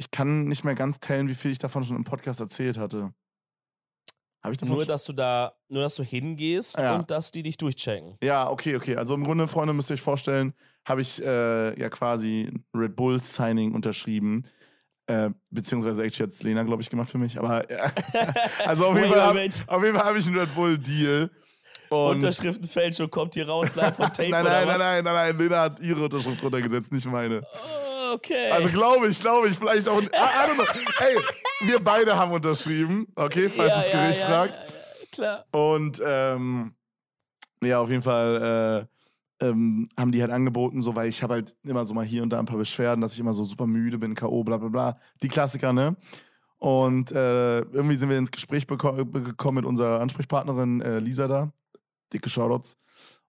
[0.02, 3.14] Ich kann nicht mehr ganz tellen, wie viel ich davon schon im Podcast erzählt hatte.
[4.44, 6.96] Habe ich davon Nur, dass du da, nur, dass du hingehst Ja.
[6.96, 8.18] und dass die dich durchchecken.
[8.24, 8.96] Ja, okay, okay.
[8.96, 12.96] Also im Grunde, Freunde, müsst ihr euch vorstellen, habe ich äh, ja quasi ein Red
[12.96, 14.48] Bull Signing unterschrieben.
[15.06, 17.38] Äh, beziehungsweise actually hat Lena, glaube ich, gemacht für mich.
[17.38, 17.92] Aber äh,
[18.66, 21.30] also auf jeden Fall habe auf jeden Fall hab ich einen Red Bull Deal.
[21.90, 24.80] Und Unterschriftenfälschung kommt hier raus, live von Tape nein, oder nein, was?
[24.80, 27.44] nein, nein, nein, Lena hat ihre Unterschrift drunter gesetzt, nicht meine.
[27.44, 28.52] Oh, okay.
[28.52, 30.02] Also glaube ich, glaube ich, vielleicht auch.
[30.02, 30.64] I, I don't know.
[31.00, 31.18] Ey,
[31.68, 34.56] wir beide haben unterschrieben, okay, falls ja, das Gericht ja, fragt.
[34.56, 35.46] Ja, ja, klar.
[35.52, 36.76] Und ähm,
[37.64, 38.88] ja, auf jeden Fall
[39.42, 42.24] äh, ähm, haben die halt angeboten, so, weil ich habe halt immer so mal hier
[42.24, 44.70] und da ein paar Beschwerden, dass ich immer so super müde bin, K.O., bla bla
[44.70, 44.98] bla.
[45.22, 45.96] Die Klassiker, ne?
[46.58, 51.52] Und äh, irgendwie sind wir ins Gespräch gekommen mit unserer Ansprechpartnerin äh, Lisa da.
[52.14, 52.78] Dicke Shoutouts.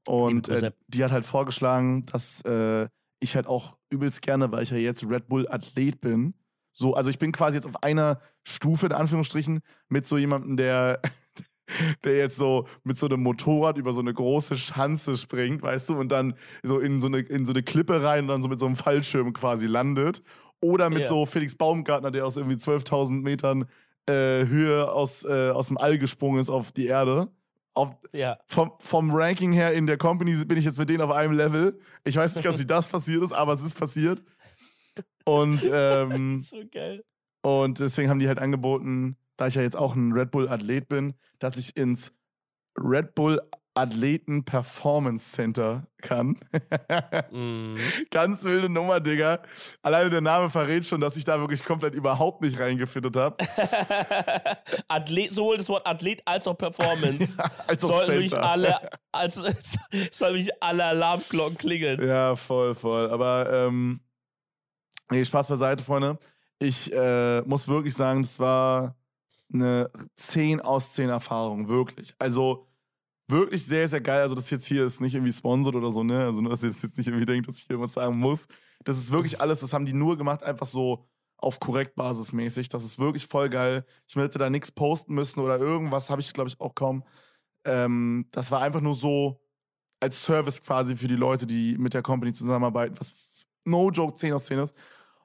[0.06, 2.88] Und äh, die hat halt vorgeschlagen, dass äh,
[3.22, 6.35] ich halt auch übelst gerne, weil ich ja jetzt Red Bull Athlet bin.
[6.72, 11.00] So, also ich bin quasi jetzt auf einer Stufe, in Anführungsstrichen, mit so jemandem, der,
[12.04, 15.98] der jetzt so mit so einem Motorrad über so eine große Schanze springt, weißt du,
[15.98, 18.58] und dann so in so eine, in so eine Klippe rein und dann so mit
[18.58, 20.22] so einem Fallschirm quasi landet.
[20.61, 21.06] Oder mit Ja.
[21.08, 23.66] so Felix Baumgartner, der aus irgendwie 12.000 Metern
[24.08, 27.28] äh, Höhe aus, äh, aus dem All gesprungen ist auf die Erde.
[27.74, 28.38] Auf, Ja.
[28.46, 31.78] vom, vom Ranking her in der Company bin ich jetzt mit denen auf einem Level.
[32.04, 34.22] Ich weiß nicht ganz, wie das passiert ist, aber es ist passiert.
[35.24, 37.02] Und, ähm, So geil.
[37.42, 40.88] und deswegen haben die halt angeboten, da ich ja jetzt auch ein Red Bull Athlet
[40.88, 42.12] bin, dass ich ins
[42.78, 43.40] Red Bull
[43.74, 46.38] Athleten Performance Center kann.
[47.30, 47.78] Mhm.
[48.11, 49.40] Ganz wilde Nummer, Digga.
[49.80, 53.37] Alleine der Name verrät schon, dass ich da wirklich komplett überhaupt nicht reingefittet habe.
[54.88, 57.37] Athlet, sowohl das Wort Athlet als auch Performance.
[57.66, 58.50] Als auch Sollten wirklich Center.
[58.50, 59.37] alle, als,
[60.11, 62.06] sollen wirklich alle Alarmglocken klingeln.
[62.06, 63.11] Ja, voll, voll.
[63.11, 64.00] Aber ähm,
[65.11, 66.18] nee, Spaß beiseite, Freunde.
[66.58, 68.96] Ich äh, muss wirklich sagen, das war
[69.52, 72.14] eine 10 aus 10 Erfahrung, wirklich.
[72.18, 72.68] Also
[73.32, 74.22] wirklich sehr, sehr geil.
[74.22, 76.24] Also das jetzt hier ist nicht irgendwie sponsored oder so, ne?
[76.24, 78.46] Also nur, dass ihr jetzt nicht irgendwie denkt, dass ich hier was sagen muss.
[78.84, 81.04] Das ist wirklich alles, das haben die nur gemacht, einfach so
[81.38, 82.68] auf Korrektbasis mäßig.
[82.68, 83.84] Das ist wirklich voll geil.
[84.06, 87.04] Ich hätte da nichts posten müssen oder irgendwas, habe ich, glaube ich, auch kaum.
[87.64, 89.40] Ähm, das war einfach nur so
[90.00, 93.14] als Service quasi für die Leute, die mit der Company zusammenarbeiten, was
[93.64, 94.76] no joke 10 aus 10 ist.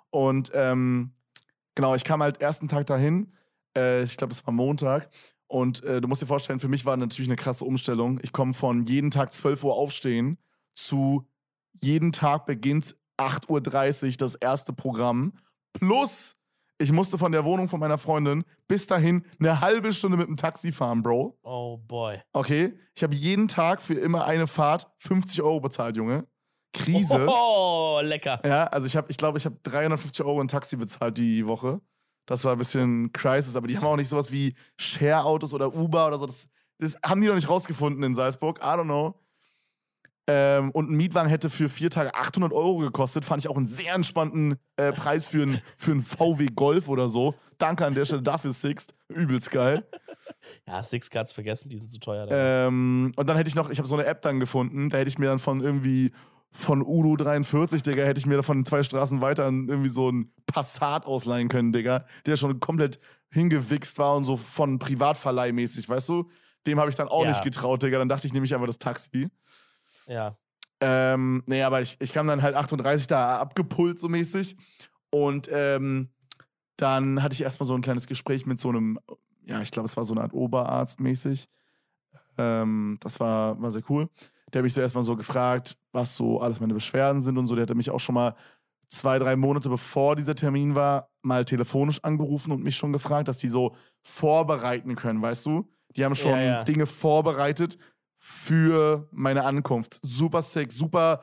[0.09, 1.13] Und ähm,
[1.75, 3.33] genau, ich kam halt ersten Tag dahin.
[3.75, 5.09] Äh, ich glaube, das war Montag.
[5.47, 8.19] Und äh, du musst dir vorstellen, für mich war natürlich eine krasse Umstellung.
[8.21, 10.37] Ich komme von jeden Tag 12 Uhr aufstehen
[10.75, 11.27] zu
[11.81, 15.33] jeden Tag beginnt 8.30 Uhr das erste Programm.
[15.73, 16.35] Plus,
[16.79, 20.37] ich musste von der Wohnung von meiner Freundin bis dahin eine halbe Stunde mit dem
[20.37, 21.37] Taxi fahren, Bro.
[21.43, 22.21] Oh boy.
[22.33, 26.27] Okay, ich habe jeden Tag für immer eine Fahrt 50 Euro bezahlt, Junge.
[26.73, 27.25] Krise.
[27.27, 28.39] Oh, lecker.
[28.45, 31.81] Ja, also ich habe, ich glaube, ich habe 350 Euro in Taxi bezahlt die Woche.
[32.27, 36.07] Das war ein bisschen Crisis, aber die haben auch nicht sowas wie Share-Autos oder Uber
[36.07, 36.27] oder so.
[36.27, 38.59] Das, das haben die noch nicht rausgefunden in Salzburg.
[38.59, 39.15] I don't know.
[40.29, 43.23] Ähm, und ein Mietwagen hätte für vier Tage 800 Euro gekostet.
[43.23, 47.33] Fand ich auch einen sehr entspannten äh, Preis für einen für VW Golf oder so.
[47.57, 48.93] Danke an der Stelle dafür, Sixt.
[49.07, 49.87] Übelst geil.
[50.67, 52.27] Ja, Six Cards vergessen, die sind zu teuer.
[52.29, 55.07] Ähm, und dann hätte ich noch, ich habe so eine App dann gefunden, da hätte
[55.07, 56.11] ich mir dann von irgendwie
[56.57, 61.05] von Udo 43, Digga, hätte ich mir davon zwei Straßen weiter irgendwie so ein Passat
[61.05, 66.29] ausleihen können, Digga, der schon komplett hingewichst war und so von Privatverleih mäßig, weißt du?
[66.65, 67.29] Dem habe ich dann auch Ja.
[67.29, 67.99] nicht getraut, Digga.
[67.99, 69.29] Dann dachte ich nämlich einfach das Taxi.
[70.07, 70.35] ja.
[70.79, 74.55] Ähm, nee, aber ich, ich kam dann halt 38 da abgepult so mäßig.
[75.09, 76.09] Und ähm,
[76.75, 78.99] dann hatte ich erstmal so ein kleines Gespräch mit so einem,
[79.45, 81.49] ja, ich glaube, es war so eine Art Oberarzt mäßig.
[82.37, 84.09] Ähm, das war, war sehr cool.
[84.53, 87.55] Der hat mich so erstmal so gefragt, was so alles meine Beschwerden sind und so.
[87.55, 88.35] Der hatte mich auch schon mal
[88.87, 93.37] zwei, drei Monate bevor dieser Termin war, mal telefonisch angerufen und mich schon gefragt, dass
[93.37, 95.69] die so vorbereiten können, weißt du?
[95.95, 96.63] Die haben schon Ja, ja.
[96.63, 97.77] Dinge vorbereitet
[98.17, 99.99] für meine Ankunft.
[100.03, 101.21] Super sick, super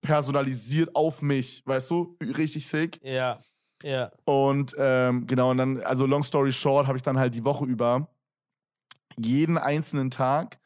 [0.00, 2.16] personalisiert auf mich, weißt du?
[2.22, 3.00] Richtig sick.
[3.02, 3.38] Ja.
[3.82, 4.10] Ja.
[4.24, 7.64] Und ähm, genau, und dann, also long story short, habe ich dann halt die Woche
[7.64, 8.08] über
[9.16, 10.58] jeden einzelnen Tag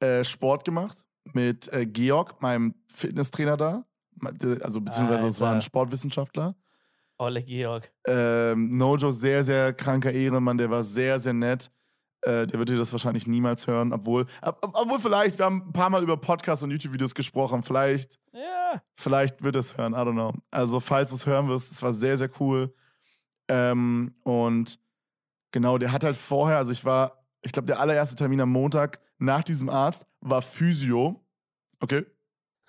[0.00, 3.84] äh, Sport gemacht mit äh, Georg, meinem Fitnesstrainer da.
[4.62, 5.62] Also beziehungsweise es war ein.
[5.62, 6.54] Sportwissenschaftler.
[7.18, 7.90] Olle Georg.
[8.06, 11.70] Ähm, Nojo, sehr, sehr kranker Ehrenmann, der war sehr, sehr nett.
[12.22, 15.62] Äh, der wird dir das wahrscheinlich niemals hören, obwohl, ob, ob- obwohl vielleicht, wir haben
[15.68, 18.82] ein paar Mal über Podcasts und YouTube-Videos gesprochen, vielleicht, Ja.
[18.96, 20.32] vielleicht wird es hören, I don't know.
[20.50, 22.74] Also, falls du es hören wirst, es war sehr, sehr cool.
[23.48, 24.80] Ähm, und
[25.52, 29.00] genau, der hat halt vorher, also ich war, ich glaube, der allererste Termin am Montag
[29.18, 31.24] nach diesem Arzt war Physio.
[31.80, 32.06] Okay.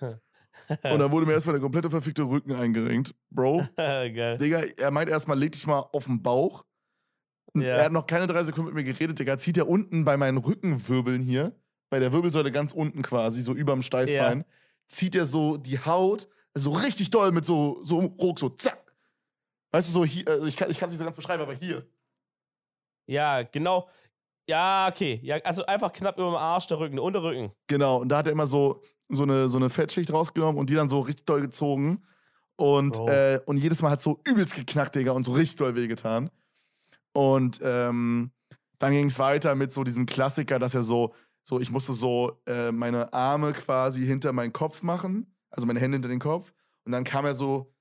[0.00, 3.14] Und da wurde mir erstmal der komplette verfickte Rücken eingerenkt.
[3.30, 4.38] Bro, Geil.
[4.38, 6.64] Digga, er meint erstmal, leg dich mal auf den Bauch.
[7.54, 7.62] Ja.
[7.62, 9.36] Er hat noch keine drei Sekunden mit mir geredet, Digga.
[9.38, 11.52] Zieht er unten bei meinen Rückenwirbeln hier,
[11.88, 14.44] bei der Wirbelsäule ganz unten quasi, so überm Steißbein,
[14.86, 18.94] zieht er so die Haut so richtig doll mit so, so ruck, so zack.
[19.72, 21.86] Weißt du, so hier, also ich kann es nicht so ganz beschreiben, aber hier.
[23.06, 23.88] Ja, genau.
[24.48, 25.20] Ja, okay.
[25.22, 27.52] Ja, also einfach knapp über dem Arsch, der Rücken, der Unterrücken.
[27.66, 30.74] Genau, und da hat er immer so, so, eine, so eine Fettschicht rausgenommen und die
[30.74, 32.02] dann so richtig doll gezogen.
[32.56, 36.30] Und, äh, und jedes Mal hat so übelst geknackt, Digga, und so richtig doll wehgetan.
[37.12, 38.32] Und ähm,
[38.78, 42.40] dann ging es weiter mit so diesem Klassiker, dass er so, so ich musste so
[42.46, 46.52] äh, meine Arme quasi hinter meinen Kopf machen, also meine Hände hinter den Kopf.
[46.84, 47.72] Und dann kam er so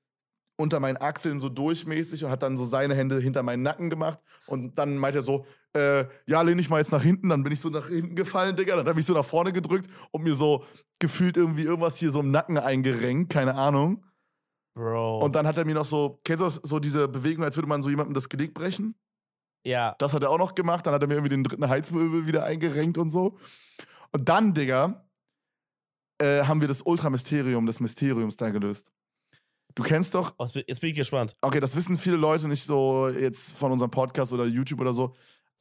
[0.58, 4.20] unter meinen Achseln so durchmäßig und hat dann so seine Hände hinter meinen Nacken gemacht.
[4.46, 7.30] Und dann meinte er so, äh, ja, lehn ich mal jetzt nach hinten.
[7.30, 8.76] Dann bin ich so nach hinten gefallen, Digga.
[8.76, 10.64] Dann habe ich so nach vorne gedrückt und mir so
[11.00, 14.04] gefühlt irgendwie irgendwas hier so im Nacken eingerenkt, keine Ahnung.
[14.76, 15.20] Bro.
[15.20, 17.68] Und dann hat er mir noch so, kennst du das, so diese Bewegung, als würde
[17.68, 18.96] man so jemandem das Genick brechen?
[19.66, 19.96] ja.
[20.00, 20.86] Das hat er auch noch gemacht.
[20.88, 23.38] Dann hat er mir irgendwie den dritten Heizwirbel wieder eingerenkt und so.
[24.12, 25.06] Und dann, Digga,
[26.22, 28.92] äh, haben wir das Ultramysterium des Mysteriums da gelöst.
[29.76, 31.36] Du kennst doch, Oh, jetzt bin ich gespannt.
[31.42, 35.14] okay, das wissen viele Leute nicht so jetzt von unserem Podcast oder YouTube oder so.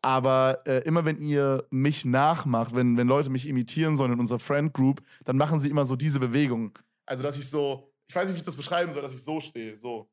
[0.03, 4.39] Aber äh, immer wenn ihr mich nachmacht, wenn, wenn Leute mich imitieren sollen in unserer
[4.39, 6.79] Friend Group, dann machen sie immer so diese Bewegung.
[7.07, 9.41] Also, dass ich so, ich weiß nicht, wie ich das beschreiben soll, dass ich so
[9.41, 9.77] stehe.
[9.77, 10.09] So.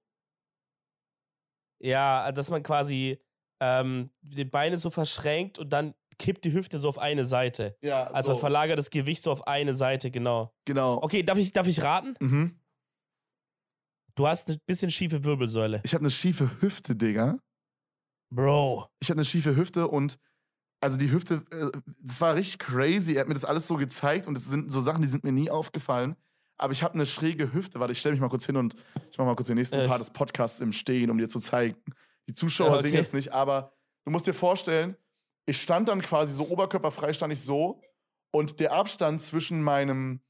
[1.82, 3.20] Ja, dass man quasi
[3.62, 7.78] ähm, die Beine so verschränkt und dann kippt die Hüfte so auf eine Seite.
[7.82, 8.40] Ja, Also so.
[8.40, 10.54] verlagert das Gewicht so auf eine Seite, genau.
[10.66, 11.02] Genau.
[11.04, 12.16] Okay, darf ich, darf ich raten?
[12.20, 12.60] Mhm.
[14.16, 15.82] Du hast eine bisschen schiefe Wirbelsäule.
[15.84, 17.38] Ich habe eine schiefe Hüfte, Digga.
[18.30, 18.90] Bro.
[19.00, 20.18] Ich habe eine schiefe Hüfte und
[20.82, 23.14] also die Hüfte, äh, das war richtig crazy.
[23.14, 25.32] Er hat mir das alles so gezeigt und es sind so Sachen, die sind mir
[25.32, 26.16] nie aufgefallen.
[26.58, 27.80] Aber ich habe eine schräge Hüfte.
[27.80, 28.76] Warte, ich stelle mich mal kurz hin und
[29.12, 29.88] ich mache mal kurz den nächsten Äh.
[29.88, 31.78] Part des Podcasts im Stehen, um dir zu zeigen.
[32.30, 32.90] Die Zuschauer Ja, okay.
[32.90, 33.74] sehen jetzt nicht, aber
[34.06, 34.96] du musst dir vorstellen,
[35.46, 37.82] ich stand dann quasi so oberkörperfrei, stand ich so
[38.32, 40.22] und der Abstand zwischen meinem,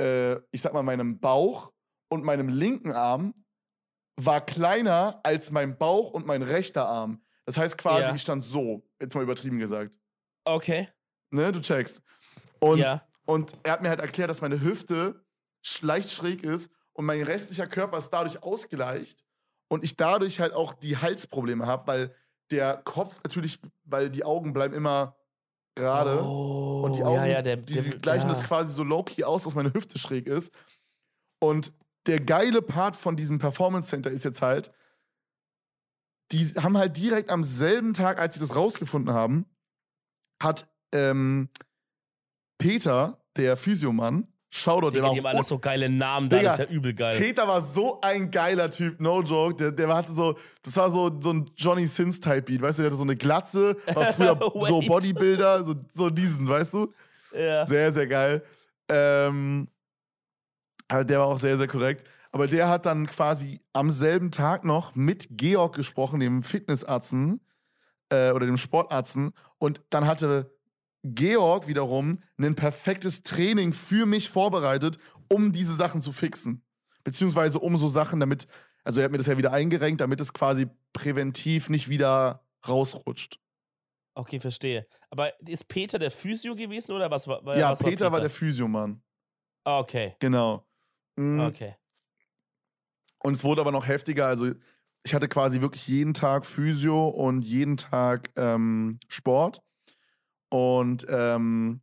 [0.00, 1.72] äh, ich sag mal, meinem Bauch
[2.08, 3.34] und meinem linken Arm
[4.24, 7.22] war kleiner als mein Bauch und mein rechter Arm.
[7.46, 8.14] Das heißt quasi, Ja.
[8.14, 9.92] ich stand so, jetzt mal übertrieben gesagt.
[10.44, 10.88] Okay.
[11.30, 12.02] Ne, du checkst.
[12.58, 13.02] Und, ja.
[13.24, 15.24] und er hat mir halt erklärt, dass meine Hüfte
[15.80, 19.24] leicht schräg ist und mein restlicher Körper ist dadurch ausgleicht
[19.68, 22.14] und ich dadurch halt auch die Halsprobleme habe, weil
[22.50, 25.16] der Kopf natürlich, weil die Augen bleiben immer
[25.76, 28.34] gerade Oh, und die Augen, ja, ja, der, die der, gleichen ja.
[28.34, 30.52] das quasi so low-key aus, dass meine Hüfte schräg ist.
[31.38, 31.72] Und
[32.06, 34.72] der geile Part von diesem Performance Center ist jetzt halt,
[36.32, 39.46] die haben halt direkt am selben Tag, als sie das rausgefunden haben,
[40.42, 41.48] hat ähm,
[42.58, 46.50] Peter, der Physiomann, Shoutout, der Digga, war die auch alles so geile Namen da, Digga,
[46.50, 47.16] das ist ja übel geil.
[47.18, 49.54] Peter war so ein geiler Typ, no joke.
[49.54, 52.96] Der, der hatte so, das war so, so ein Johnny Sins-Type-Beat, weißt du, der hatte
[52.96, 54.36] so eine Glatze, war früher
[54.66, 54.80] so.
[54.80, 56.92] Bodybuilder, so, so diesen, weißt du?
[57.32, 57.64] ja.
[57.64, 58.42] Sehr, sehr geil.
[58.88, 59.68] Ähm,
[60.90, 62.06] aber der war auch sehr, sehr korrekt.
[62.32, 67.40] Aber der hat dann quasi am selben Tag noch mit Georg gesprochen, dem Fitnessarzten
[68.10, 69.32] äh, oder dem Sportarzten.
[69.58, 70.52] Und dann hatte
[71.04, 74.98] Georg wiederum ein perfektes Training für mich vorbereitet,
[75.32, 76.64] um diese Sachen zu fixen.
[77.04, 78.46] Beziehungsweise um so Sachen, damit,
[78.84, 83.40] also er hat mir das ja wieder eingerenkt, damit es quasi präventiv nicht wieder rausrutscht.
[84.14, 84.86] Okay, verstehe.
[85.08, 87.56] Aber ist Peter der Physio gewesen oder was war?
[87.56, 89.02] ja, was Peter war der Physiomann.
[89.64, 90.66] Ah, Okay, Genau.
[91.20, 91.40] Mhm.
[91.40, 91.76] okay.
[93.22, 94.26] Und es wurde aber noch heftiger.
[94.26, 94.52] Also,
[95.02, 99.62] ich hatte quasi wirklich jeden Tag Physio und jeden Tag ähm, Sport.
[100.48, 101.80] Und ähm,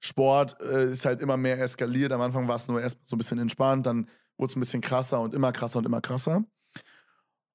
[0.00, 2.12] Sport äh, ist halt immer mehr eskaliert.
[2.12, 4.82] Am Anfang war es nur erst so ein bisschen entspannt, dann wurde es ein bisschen
[4.82, 6.44] krasser und immer krasser und immer krasser.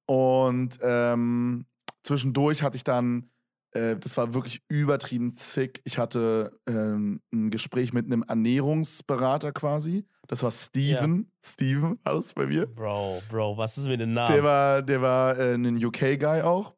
[0.06, 1.66] Und ähm,
[2.02, 3.30] zwischendurch hatte ich dann,
[3.72, 5.80] äh, das war wirklich übertrieben zick.
[5.84, 10.06] Ich hatte ähm, ein Gespräch mit einem Ernährungsberater quasi.
[10.26, 11.30] Das war Steven.
[11.44, 12.66] Steven war das bei mir.
[12.66, 14.32] Bro, Bro, was ist mit dem Namen?
[14.32, 16.74] Der war, der war äh, ein UK-Guy auch.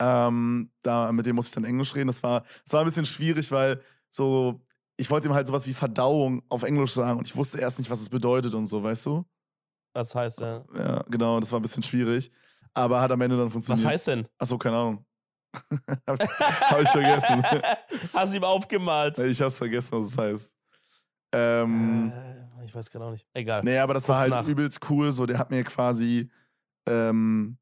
[0.00, 2.08] Ähm, da, mit dem musste ich dann Englisch reden.
[2.08, 4.60] Das war, das war ein bisschen schwierig, weil so,
[4.96, 7.90] ich wollte ihm halt sowas wie Verdauung auf Englisch sagen und ich wusste erst nicht,
[7.90, 9.24] was es bedeutet und so, weißt du?
[9.94, 10.64] was heißt der?
[10.76, 12.30] Ja, genau, das war ein bisschen schwierig.
[12.74, 13.86] Aber hat am Ende dann Was funktioniert.
[13.88, 14.28] heißt denn?
[14.38, 15.04] Achso, keine Ahnung.
[16.06, 17.42] hab, hab ich vergessen.
[18.12, 19.18] Hast du ihm aufgemalt?
[19.18, 20.54] ich hab's vergessen, was es heißt.
[21.32, 23.26] Ähm, Äh, ich weiß genau nicht.
[23.34, 23.62] Egal.
[23.64, 24.50] Nee, aber das war Guck's halt nach.
[24.50, 25.10] übelst cool.
[25.12, 26.30] So, der hat mir quasi
[26.86, 27.56] ähm,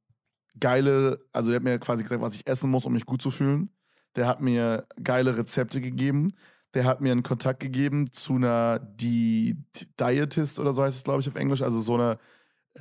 [0.58, 3.30] geile, also der hat mir quasi gesagt, was ich essen muss, um mich gut zu
[3.30, 3.70] fühlen.
[4.16, 6.32] Der hat mir geile Rezepte gegeben.
[6.74, 9.56] Der hat mir einen Kontakt gegeben zu einer die,
[10.00, 11.62] Dietist oder so heißt es, glaube ich, auf Englisch.
[11.62, 12.16] Also so eine, äh,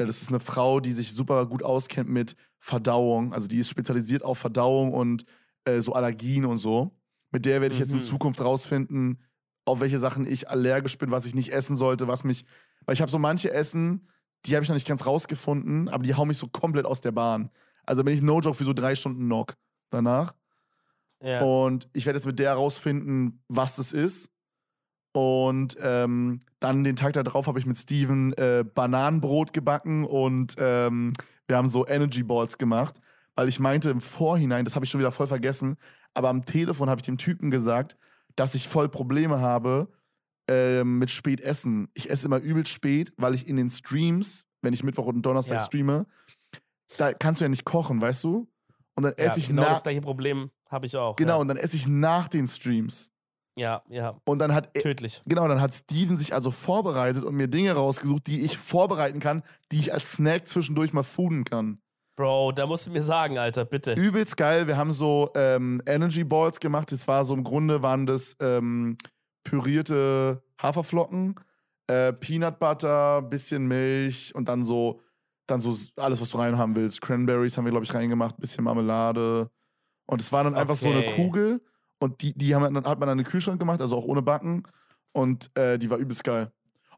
[0.04, 3.34] das ist eine Frau, die sich super gut auskennt mit Verdauung.
[3.34, 5.26] Also die ist spezialisiert auf Verdauung und
[5.64, 6.92] äh, so Allergien und so.
[7.32, 8.04] Mit der werde ich jetzt in Mhm.
[8.04, 9.22] Zukunft rausfinden,
[9.66, 12.46] auf welche Sachen ich allergisch bin, was ich nicht essen sollte, was mich.
[12.86, 14.08] Weil ich habe so manche Essen,
[14.46, 17.12] die habe ich noch nicht ganz rausgefunden, aber die hauen mich so komplett aus der
[17.12, 17.50] Bahn.
[17.86, 19.56] Also bin ich no joke für so drei Stunden Knock
[19.90, 20.34] danach.
[21.22, 21.42] Ja.
[21.42, 24.30] Und ich werde jetzt mit der herausfinden, was das ist.
[25.16, 31.14] Und ähm, dann den Tag darauf habe ich mit Steven äh, Bananenbrot gebacken und ähm,
[31.48, 33.00] wir haben so Energy Balls gemacht,
[33.34, 35.78] weil ich meinte im Vorhinein, das habe ich schon wieder voll vergessen,
[36.14, 37.96] aber am Telefon habe ich dem Typen gesagt,
[38.36, 39.88] dass ich voll Probleme habe
[40.50, 41.88] ähm, mit Spätessen.
[41.94, 45.60] Ich esse immer übel spät, weil ich in den Streams, wenn ich Mittwoch und Donnerstag
[45.60, 45.66] Ja.
[45.66, 46.08] streame,
[46.98, 48.50] da kannst du ja nicht kochen, weißt du?
[48.96, 51.16] Und dann ja, esse ich genau nach das gleiche Problem habe ich auch.
[51.16, 53.14] Genau, Ja, und dann esse ich nach den Streams.
[53.56, 54.20] Ja, ja.
[54.26, 55.22] Und dann hat tödlich.
[55.26, 59.44] genau, dann hat Steven sich also vorbereitet und mir Dinge rausgesucht, die ich vorbereiten kann,
[59.72, 61.80] die ich als Snack zwischendurch mal fooden kann.
[62.18, 63.94] Bro, da musst du mir sagen, Alter, bitte.
[63.94, 64.68] Übelst geil.
[64.68, 66.92] Wir haben so ähm, Energy Balls gemacht.
[66.92, 68.98] Das war so im Grunde waren das ähm,
[69.44, 71.36] pürierte Haferflocken,
[71.88, 75.02] äh, Peanut Butter, bisschen Milch und dann so,
[75.48, 77.02] dann so alles, was du rein haben willst.
[77.02, 79.50] Cranberries haben wir, glaube ich, reingemacht, bisschen Marmelade.
[80.06, 81.16] Und es war dann einfach so eine Okay.
[81.16, 81.62] Kugel
[82.00, 84.22] und die, die haben, dann hat man dann in den Kühlschrank gemacht, also auch ohne
[84.22, 84.64] Backen.
[85.14, 86.52] Und äh, die war übelst geil.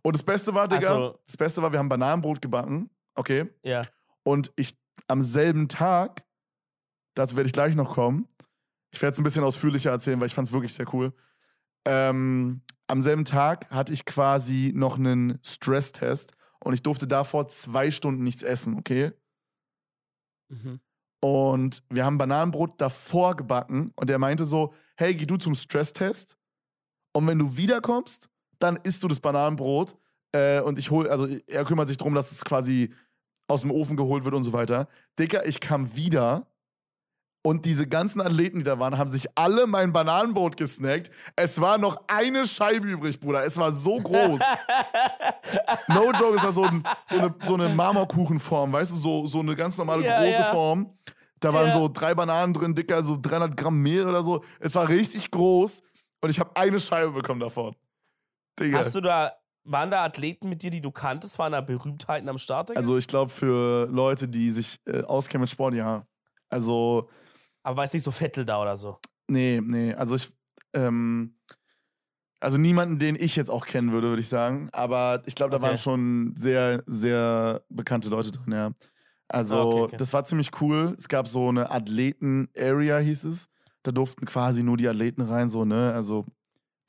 [0.03, 2.89] Und das Beste war, Digga, Also- das Beste war, wir haben Bananenbrot gebacken.
[3.15, 3.49] Okay.
[3.63, 3.83] Ja.
[4.23, 4.75] Und ich
[5.07, 6.25] am selben Tag,
[7.13, 8.27] dazu werde ich gleich noch kommen,
[8.91, 11.13] ich werde es ein bisschen ausführlicher erzählen, weil ich fand es wirklich sehr cool.
[11.85, 17.91] Ähm, am selben Tag hatte ich quasi noch einen Stresstest und ich durfte davor zwei
[17.91, 19.11] Stunden nichts essen, okay?
[20.49, 20.79] Mhm.
[21.20, 26.38] Und wir haben Bananenbrot davor gebacken und er meinte so, hey, geh du zum Stresstest
[27.13, 29.95] und wenn du wiederkommst, dann isst du das Bananenbrot
[30.32, 32.93] äh, und ich hol, also er kümmert sich darum, dass es quasi
[33.47, 34.88] aus dem Ofen geholt wird und so weiter.
[35.18, 36.47] Dicker, ich kam wieder
[37.43, 41.09] und diese ganzen Athleten, die da waren, haben sich alle mein Bananenbrot gesnackt.
[41.35, 43.45] Es war noch eine Scheibe übrig, Bruder.
[43.45, 44.39] Es war so groß.
[45.88, 49.39] No joke, es war so, ein, so, eine, so eine Marmorkuchenform, weißt du, so, so
[49.39, 50.51] eine ganz normale Ja, große ja.
[50.51, 50.89] Form.
[51.39, 51.73] Da waren Ja.
[51.73, 54.43] so drei Bananen drin, dicker, so 300 Gramm Mehl oder so.
[54.59, 55.81] Es war richtig groß
[56.21, 57.75] und ich habe eine Scheibe bekommen davon.
[58.59, 58.79] Digga.
[58.79, 59.31] Hast du da,
[59.63, 61.38] waren da Athleten mit dir, die du kanntest?
[61.39, 62.69] Waren da Berühmtheiten am Start?
[62.69, 62.79] Digga?
[62.79, 66.01] also ich glaube für Leute, die sich äh, auskennen mit Sport, ja.
[66.49, 67.07] Also
[67.68, 68.97] Aber war es nicht so Vettel da oder so?
[69.28, 70.30] Nee, nee, also ich,
[70.74, 71.36] ähm,
[72.39, 74.70] also niemanden, den ich jetzt auch kennen würde, würde ich sagen.
[74.72, 75.68] Aber ich glaube, da Okay.
[75.68, 78.72] waren schon sehr, sehr bekannte Leute drin, ja.
[79.28, 79.97] Also, Ah, okay, okay.
[79.97, 80.95] das war ziemlich cool.
[80.97, 83.49] Es gab so eine Athleten-Area, hieß es.
[83.84, 85.91] Da durften quasi nur die Athleten rein, so, ne?
[85.93, 86.26] Also,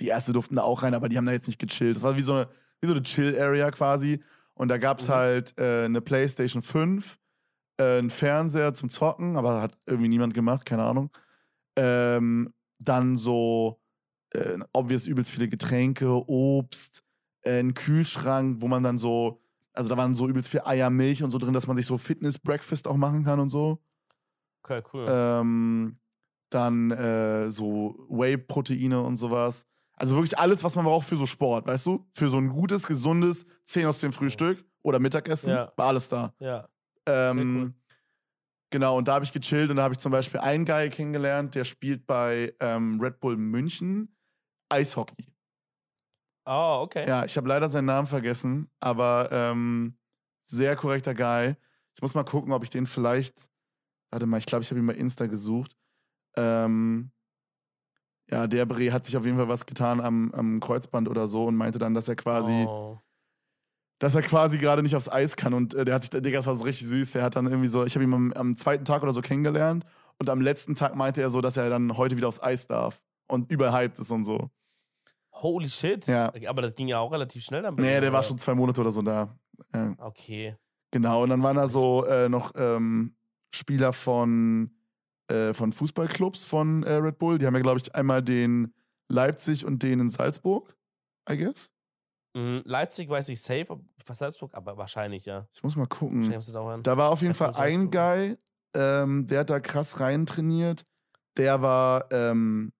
[0.00, 1.96] die Ärzte durften da auch rein, aber die haben da jetzt nicht gechillt.
[1.96, 2.48] Das war wie so eine,
[2.80, 4.20] wie so eine Chill-Area quasi.
[4.54, 5.12] Und da gab es Mhm.
[5.12, 7.18] halt äh, eine PlayStation 5,
[7.78, 11.10] äh, einen Fernseher zum Zocken, aber hat irgendwie niemand gemacht, keine Ahnung.
[11.76, 13.80] Ähm, dann so,
[14.30, 17.02] äh, obvious übelst viele Getränke, Obst,
[17.42, 19.40] äh, ein Kühlschrank, wo man dann so,
[19.72, 21.96] also da waren so übelst viel Eier, Milch und so drin, dass man sich so
[21.96, 23.78] Fitness-Breakfast auch machen kann und so.
[24.62, 25.06] Okay, cool.
[25.08, 25.96] Ähm,
[26.50, 29.66] dann äh, so Whey-Proteine und sowas.
[29.94, 32.06] Also wirklich alles, was man braucht für so Sport, weißt du?
[32.14, 35.72] Für so ein gutes, gesundes 10 aus dem Frühstück oder Mittagessen, Ja.
[35.76, 36.34] war alles da.
[36.40, 36.68] ja.
[37.08, 37.74] Ähm, cool.
[38.70, 41.54] Genau, und da habe ich gechillt und da habe ich zum Beispiel einen Guy kennengelernt,
[41.54, 44.14] der spielt bei ähm, Red Bull München
[44.68, 45.32] Eishockey.
[46.44, 47.06] Oh, okay.
[47.08, 49.96] Ja, ich habe leider seinen Namen vergessen, aber ähm,
[50.44, 51.56] sehr korrekter Guy.
[51.94, 53.50] Ich muss mal gucken, ob ich den vielleicht.
[54.10, 55.76] Warte mal, ich glaube, ich habe ihn bei Insta gesucht.
[56.36, 57.10] Ähm,
[58.30, 61.46] ja, der Bre hat sich auf jeden Fall was getan am, am Kreuzband oder so
[61.46, 62.98] und meinte dann, dass er quasi, Oh.
[63.98, 65.54] Dass er quasi gerade nicht aufs Eis kann.
[65.54, 67.12] Und äh, der hat sich, Digga, das war so richtig süß.
[67.12, 69.84] Der hat dann irgendwie so, ich habe ihn am, am zweiten Tag oder so kennengelernt
[70.18, 73.00] und am letzten Tag meinte er so, dass er dann heute wieder aufs Eis darf
[73.28, 74.50] und überhyped ist und so.
[75.32, 76.06] Holy shit.
[76.06, 76.32] Ja.
[76.48, 77.74] Aber das ging ja auch relativ schnell dann.
[77.74, 79.36] Nee, der war schon zwei Monate oder so da.
[79.74, 79.94] Ja.
[79.98, 80.56] Okay.
[80.90, 83.14] Genau, und dann waren da so äh, noch ähm,
[83.54, 84.70] Spieler von,
[85.28, 87.38] äh, von Fußballclubs von äh, Red Bull.
[87.38, 88.72] Die haben ja, glaube ich, einmal den
[89.08, 90.74] Leipzig und den in Salzburg,
[91.30, 91.70] I guess.
[92.34, 92.62] Mhm.
[92.64, 93.66] Leipzig weiß ich safe,
[94.06, 95.48] was Salzburg, aber wahrscheinlich, ja.
[95.52, 96.30] Ich muss mal gucken.
[96.82, 97.90] da war auf jeden Fall ein.
[97.90, 98.36] Guy,
[98.74, 100.84] ähm, der hat da krass rein trainiert.
[101.36, 102.72] Der war ähm,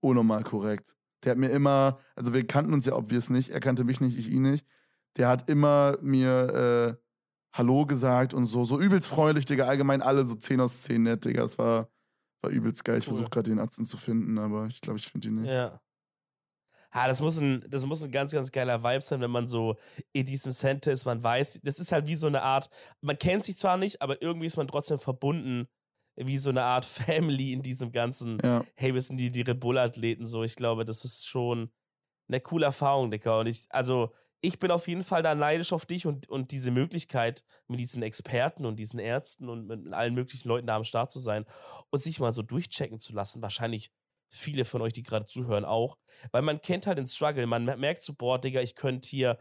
[0.00, 0.94] unnormal korrekt.
[1.22, 4.18] Der hat mir immer, also wir kannten uns ja obvious nicht, er kannte mich nicht,
[4.18, 4.66] ich ihn nicht.
[5.16, 7.04] Der hat immer mir äh,
[7.56, 9.66] Hallo gesagt und so, so übelst freundlich, Digga.
[9.66, 11.44] Allgemein alle so 10 aus 10 nett, Digga.
[11.44, 11.88] Es war,
[12.42, 12.98] war übelst geil.
[12.98, 13.14] Ich Cool.
[13.14, 15.50] versuche gerade den Atzen zu finden, aber ich glaube, ich finde ihn nicht.
[15.50, 15.80] Ja.
[16.96, 19.74] Ah, das muss, ein, das muss ein ganz, ganz geiler Vibe sein, wenn man so
[20.12, 21.04] in diesem Center ist.
[21.04, 22.70] Man weiß, das ist halt wie so eine Art,
[23.00, 25.66] man kennt sich zwar nicht, aber irgendwie ist man trotzdem verbunden,
[26.14, 28.64] wie so eine Art Family in diesem ganzen, Ja.
[28.76, 30.44] hey, wir sind die, die Red Bull-Athleten so.
[30.44, 31.72] Ich glaube, das ist schon
[32.28, 33.40] eine coole Erfahrung, Dicker.
[33.40, 36.70] Und ich, also, ich bin auf jeden Fall da neidisch auf dich und, und diese
[36.70, 41.10] Möglichkeit, mit diesen Experten und diesen Ärzten und mit allen möglichen Leuten da am Start
[41.10, 41.44] zu sein
[41.90, 43.42] und sich mal so durchchecken zu lassen.
[43.42, 43.90] Wahrscheinlich
[44.34, 45.98] viele von euch, die gerade zuhören, auch.
[46.32, 47.46] Weil man kennt halt den Struggle.
[47.46, 49.38] Man merkt so, boah, Digga, ich könnte hier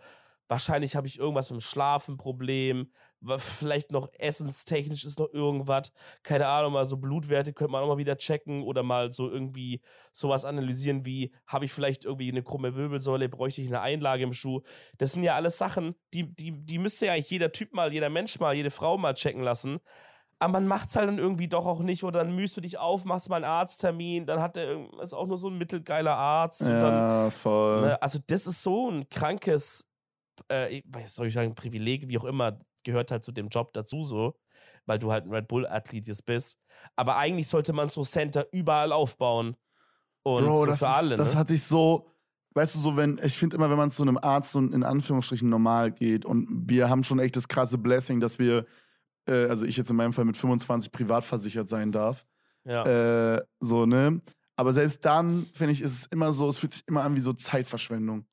[0.49, 2.91] Wahrscheinlich habe ich irgendwas mit dem Schlafenproblem.
[3.37, 5.93] Vielleicht noch essenstechnisch ist noch irgendwas.
[6.21, 9.81] Keine Ahnung, mal so Blutwerte könnte man auch mal wieder checken oder mal so irgendwie
[10.11, 14.33] sowas analysieren wie, habe ich vielleicht irgendwie eine krumme Wirbelsäule, bräuchte ich eine Einlage im
[14.33, 14.61] Schuh.
[14.97, 18.09] Das sind ja alles Sachen, die, die, die müsste ja eigentlich jeder Typ mal, jeder
[18.09, 19.79] Mensch mal, jede Frau mal checken lassen.
[20.43, 22.77] Aber man macht es halt dann irgendwie doch auch nicht oder dann mühst du dich
[22.77, 26.61] auf, machst mal einen Arzttermin, dann hat der ist auch nur so ein mittelgeiler Arzt.
[26.61, 27.81] Ja, dann, voll.
[27.81, 29.87] Ne, also das ist so ein krankes
[30.49, 34.03] äh, was soll ich sagen, Privileg, wie auch immer, gehört halt zu dem Job dazu
[34.03, 34.35] so,
[34.85, 36.57] weil du halt ein Red Bull-Athlet jetzt bist.
[36.95, 39.55] Aber eigentlich sollte man so Center überall aufbauen.
[40.23, 41.15] Und Bro, so das für ist, alle.
[41.15, 41.39] Das ne?
[41.39, 42.09] hat sich so,
[42.55, 45.49] weißt du, so wenn, ich finde immer, wenn man zu einem Arzt so in Anführungsstrichen
[45.49, 48.65] normal geht und wir haben schon echt das krasse Blessing, dass wir,
[49.28, 52.26] äh, also ich jetzt in meinem Fall mit 25 privat versichert sein darf.
[52.65, 53.36] ja.
[53.36, 54.21] Äh, so, ne?
[54.55, 57.19] Aber selbst dann, finde ich, ist es immer so, es fühlt sich immer an wie
[57.19, 58.26] so Zeitverschwendung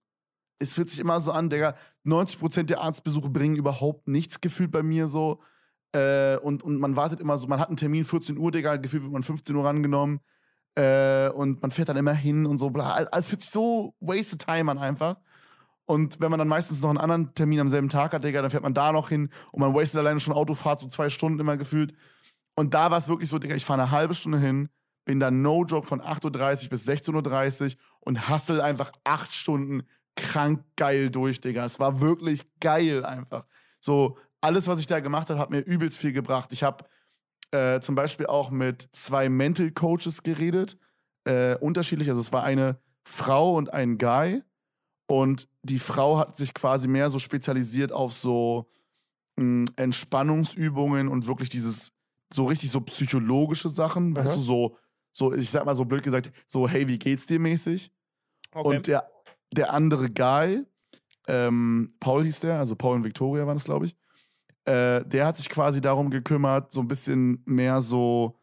[0.60, 1.74] es fühlt sich immer so an, Digga,
[2.06, 5.40] 90% der Arztbesuche bringen überhaupt nichts gefühlt bei mir so.
[5.92, 9.02] Äh, und, und man wartet immer so, man hat einen Termin 14 Uhr, Digga, gefühlt
[9.02, 10.20] wird man 15 Uhr rangenommen.
[10.76, 13.08] Äh, und man fährt dann immer hin und so, bla.
[13.12, 15.16] Es fühlt sich so wasted time an einfach.
[15.90, 18.50] Und wenn man dann meistens noch einen anderen Termin am selben Tag hat, Digga, dann
[18.52, 21.56] fährt man da noch hin und man wastet alleine schon Autofahrt, so zwei Stunden immer
[21.56, 21.94] gefühlt.
[22.54, 24.68] Und da war es wirklich so, Digga, ich fahre eine halbe Stunde hin,
[25.04, 29.82] bin dann no joke von 8.30 Uhr bis 16.30 Uhr und hustle einfach acht Stunden
[30.14, 31.64] krank geil durch, Digga.
[31.64, 33.44] Es war wirklich geil einfach.
[33.80, 36.52] So, alles, was ich da gemacht habe, hat mir übelst viel gebracht.
[36.52, 36.84] Ich habe
[37.50, 40.78] äh, zum Beispiel auch mit zwei Mental Coaches geredet.
[41.24, 42.08] Äh, unterschiedlich.
[42.08, 44.44] Also, es war eine Frau und ein Guy.
[45.10, 48.70] Und die Frau hat sich quasi mehr so spezialisiert auf so
[49.36, 51.92] mh, hm, Entspannungsübungen und wirklich dieses,
[52.32, 54.16] so richtig so psychologische Sachen.
[54.16, 54.24] Aha.
[54.24, 54.76] Weißt du, so,
[55.12, 57.92] so, ich sag mal so blöd gesagt, so, hey, wie geht's dir mäßig?
[58.52, 58.76] Okay.
[58.76, 59.08] Und der
[59.52, 60.64] der andere Guy,
[61.26, 63.96] ähm, Paul hieß der, also Paul und Victoria waren es, glaube ich,
[64.64, 68.38] äh, der hat sich quasi darum gekümmert, so ein bisschen mehr so,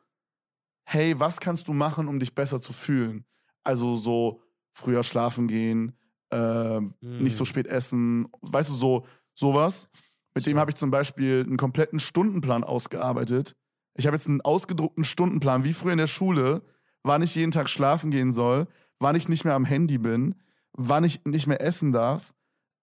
[0.85, 3.25] hey, was kannst du machen, um dich besser zu fühlen?
[3.63, 4.41] Also so
[4.73, 5.97] früher schlafen gehen,
[6.31, 6.93] äh, mm.
[7.01, 7.45] nicht so hm.
[7.45, 9.89] spät essen, weißt du, so sowas.
[10.33, 13.55] Mit dem habe ich zum Beispiel einen kompletten Stundenplan ausgearbeitet.
[13.95, 16.61] Ich habe jetzt einen ausgedruckten Stundenplan, wie früher in der Schule,
[17.03, 18.67] wann ich jeden Tag schlafen gehen soll,
[18.99, 20.35] wann ich nicht mehr am Handy bin,
[20.73, 22.33] wann ich nicht mehr essen darf,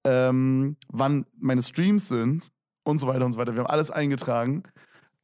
[0.05, 2.51] ähm, wann meine Streams sind
[2.83, 3.55] und so weiter und so weiter.
[3.55, 4.65] Wir haben alles eingetragen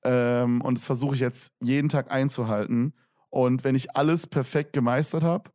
[0.04, 2.94] ähm, und das versuche ich jetzt jeden Tag einzuhalten.
[3.28, 5.50] Und wenn ich alles perfekt gemeistert habe,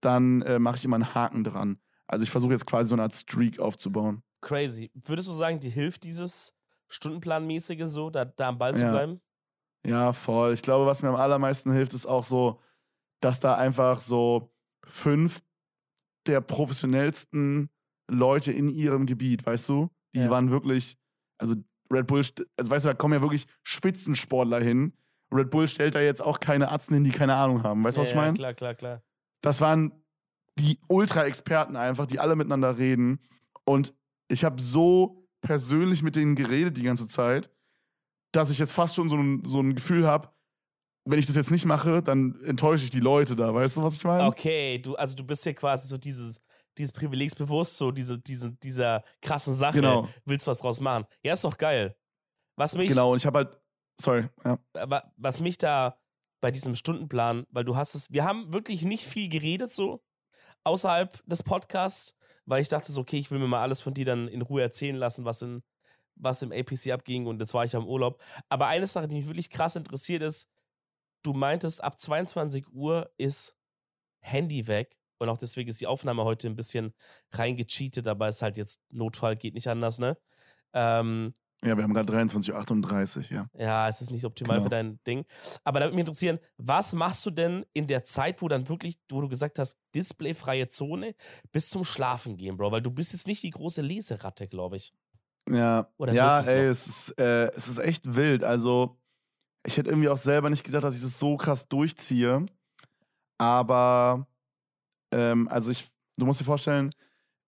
[0.00, 1.78] dann äh, mache ich immer einen Haken dran.
[2.10, 4.22] Also ich versuche jetzt quasi so eine Art Streak aufzubauen.
[4.40, 4.90] Crazy.
[4.94, 6.56] Würdest du sagen, dir hilft dieses
[6.88, 8.90] Stundenplanmäßige so, da, da am Ball zu ja.
[8.90, 9.20] bleiben?
[9.86, 10.52] Ja, voll.
[10.52, 12.60] Ich glaube, was mir am allermeisten hilft, ist auch so,
[13.20, 14.52] dass da einfach so
[14.84, 15.40] fünf
[16.26, 17.70] der professionellsten
[18.08, 19.88] Leute in ihrem Gebiet, weißt du?
[20.12, 20.30] Die ja.
[20.30, 20.98] waren wirklich,
[21.38, 21.54] also
[21.92, 22.24] Red Bull,
[22.56, 24.94] also weißt du, da kommen ja wirklich Spitzensportler hin.
[25.32, 27.84] Red Bull stellt da jetzt auch keine Arzten hin, die keine Ahnung haben.
[27.84, 28.30] Weißt du, ja, was ich meine?
[28.30, 29.02] Ja, klar, klar, klar.
[29.42, 29.92] Das waren
[30.58, 33.20] die Ultra-Experten einfach, die alle miteinander reden.
[33.64, 33.94] Und
[34.28, 37.50] ich habe so persönlich mit denen geredet die ganze Zeit,
[38.32, 40.30] dass ich jetzt fast schon so ein, so ein Gefühl habe,
[41.04, 43.54] wenn ich das jetzt nicht mache, dann enttäusche ich die Leute da.
[43.54, 44.24] Weißt du, was ich meine?
[44.24, 46.40] Okay, du, also du bist hier quasi so dieses,
[46.76, 49.76] dieses Privilegsbewusst, so diese, diese, dieser krassen Sache.
[49.76, 50.08] Genau.
[50.24, 51.06] Willst was draus machen.
[51.22, 51.96] Ja, ist doch geil.
[52.56, 52.88] Was mich.
[52.88, 53.60] Genau, und ich habe halt.
[54.00, 54.58] Sorry, ja.
[55.16, 55.98] Was mich da
[56.40, 60.02] bei diesem Stundenplan, weil du hast es, wir haben wirklich nicht viel geredet so
[60.64, 64.04] außerhalb des Podcasts, weil ich dachte so, okay, ich will mir mal alles von dir
[64.04, 65.62] dann in Ruhe erzählen lassen, was in
[66.22, 68.22] was im APC abging und jetzt war ich am Urlaub.
[68.48, 70.50] Aber eine Sache, die mich wirklich krass interessiert ist,
[71.22, 73.56] du meintest, ab 22 Uhr ist
[74.20, 74.96] Handy weg.
[75.18, 76.94] Und auch deswegen ist die Aufnahme heute ein bisschen
[77.32, 80.16] reingecheatet, aber es ist halt jetzt Notfall, geht nicht anders, ne?
[80.72, 83.46] Ähm, ja, wir haben gerade 23.38 Uhr, ja.
[83.58, 84.64] Ja, es ist nicht optimal genau.
[84.64, 85.26] für dein Ding.
[85.62, 88.98] Aber da würde mich interessieren, was machst du denn in der Zeit, wo dann wirklich,
[89.10, 91.14] wo du gesagt hast, displayfreie Zone,
[91.52, 92.72] bis zum Schlafen gehen, Bro?
[92.72, 94.94] Weil du bist jetzt nicht die große Leseratte, glaube ich.
[95.50, 98.42] Ja, Oder ja ey, es ist, äh, es ist echt wild.
[98.42, 98.96] Also,
[99.66, 102.46] ich hätte irgendwie auch selber nicht gedacht, dass ich das so krass durchziehe.
[103.38, 104.26] Aber,
[105.12, 106.94] ähm, also ich, du musst dir vorstellen,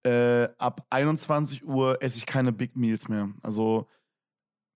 [0.04, 3.30] äh, ab 21 Uhr esse ich keine Big Meals mehr.
[3.42, 3.88] Also,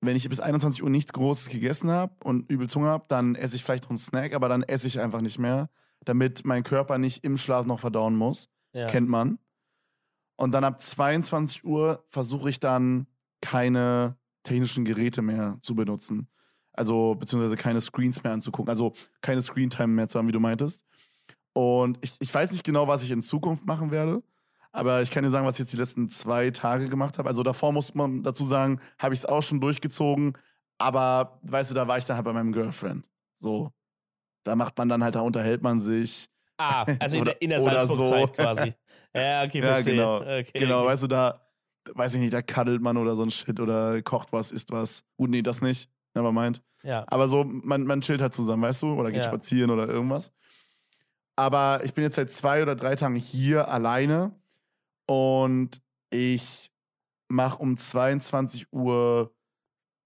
[0.00, 3.56] wenn ich bis 21 Uhr nichts Großes gegessen habe und übel Zunge habe, dann esse
[3.56, 5.70] ich vielleicht noch einen Snack, aber dann esse ich einfach nicht mehr,
[6.04, 8.48] damit mein Körper nicht im Schlaf noch verdauen muss.
[8.72, 8.86] Ja.
[8.86, 9.38] Kennt man.
[10.36, 13.06] Und dann ab 22 Uhr versuche ich dann
[13.40, 16.28] keine technischen Geräte mehr zu benutzen.
[16.72, 18.68] Also, beziehungsweise keine Screens mehr anzugucken.
[18.68, 18.92] Also
[19.22, 20.84] keine Screentime mehr zu haben, wie du meintest.
[21.54, 24.22] Und ich, ich weiß nicht genau, was ich in Zukunft machen werde.
[24.76, 27.28] Aber ich kann dir sagen, was ich jetzt die letzten zwei Tage gemacht habe.
[27.30, 30.34] Also davor muss man dazu sagen, habe ich es auch schon durchgezogen.
[30.78, 33.04] Aber weißt du, da war ich dann halt bei meinem Girlfriend.
[33.34, 33.72] So.
[34.44, 36.28] Da macht man dann halt, da unterhält man sich.
[36.58, 38.34] Ah, also Oder- in der, in der oder Salzburg-Zeit so.
[38.34, 38.74] quasi.
[39.14, 39.94] Ja, okay, Ja, verstehe.
[39.94, 40.16] genau.
[40.20, 40.88] Okay, Genau, okay.
[40.88, 41.40] weißt du, da,
[41.94, 45.04] weiß ich nicht, da kaddelt man oder so ein Shit oder kocht was, isst was.
[45.16, 45.88] Gut, nee, das nicht.
[46.12, 46.60] Never mind.
[46.82, 47.02] Ja.
[47.08, 48.92] Aber so, man, man chillt halt zusammen, weißt du?
[48.92, 49.28] Oder geht Ja.
[49.28, 50.32] spazieren oder irgendwas.
[51.34, 54.32] Aber ich bin jetzt seit zwei oder drei Tagen hier alleine
[55.06, 56.72] und ich
[57.28, 59.34] mache um 22 Uhr,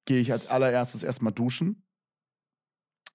[0.06, 1.86] gehe ich als allererstes erstmal duschen.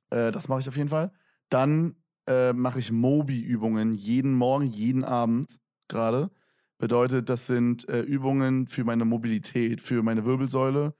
[0.10, 1.12] Äh, das mache ich auf jeden Fall.
[1.50, 1.96] Dann
[2.28, 6.32] äh, mache ich Mobi-Übungen jeden Morgen, jeden Abend gerade.
[6.78, 10.96] Bedeutet, das sind äh, Übungen für meine Mobilität, für meine Wirbelsäule.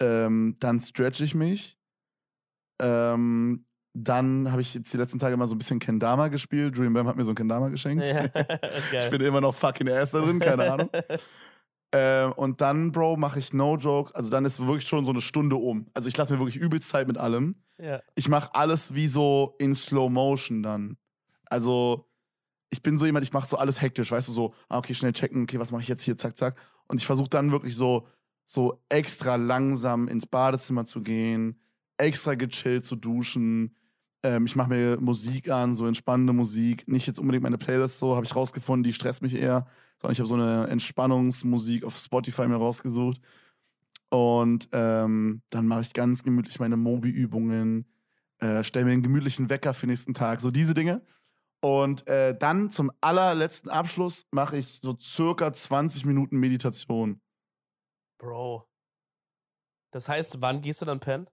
[0.00, 1.78] Ähm, dann stretch ich mich.
[2.80, 6.76] Ähm, dann habe ich jetzt die letzten Tage mal so ein bisschen Kendama gespielt.
[6.78, 8.04] Dream Bam hat mir so ein Kendama geschenkt.
[8.06, 8.24] Ja,
[9.04, 10.90] Ich bin immer noch fucking da drin, keine Ahnung.
[11.94, 14.14] Äh, und dann, Bro, mache ich No Joke.
[14.14, 15.88] Also dann ist wirklich schon so eine Stunde um.
[15.92, 17.56] Also ich lasse mir wirklich übelst Zeit mit allem.
[17.76, 18.00] ja.
[18.14, 20.96] Ich mache alles wie so in Slow Motion dann.
[21.50, 22.08] Also
[22.70, 25.12] ich bin so jemand, ich mache so alles hektisch, weißt du, so, ah, okay, schnell
[25.12, 26.56] checken, okay, was mache ich jetzt hier, zack, zack.
[26.88, 28.06] Und ich versuche dann wirklich so,
[28.46, 31.60] so extra langsam ins Badezimmer zu gehen,
[31.98, 33.76] extra gechillt zu duschen.
[34.22, 36.86] Ähm, ich mache mir Musik an, so entspannende Musik.
[36.88, 39.66] Nicht jetzt unbedingt meine Playlist, so habe ich rausgefunden, die stresst mich eher,
[40.00, 43.20] sondern ich habe so eine Entspannungsmusik auf Spotify mir rausgesucht.
[44.10, 47.86] Und ähm, dann mache ich ganz gemütlich meine Mobi-Übungen,
[48.38, 51.02] äh, stelle mir einen gemütlichen Wecker für den nächsten Tag, so diese Dinge.
[51.64, 57.20] Und äh, dann zum allerletzten Abschluss mache ich so circa 20 Minuten Meditation.
[58.18, 58.68] Bro.
[59.92, 61.28] Das heißt, wann gehst du dann pennen?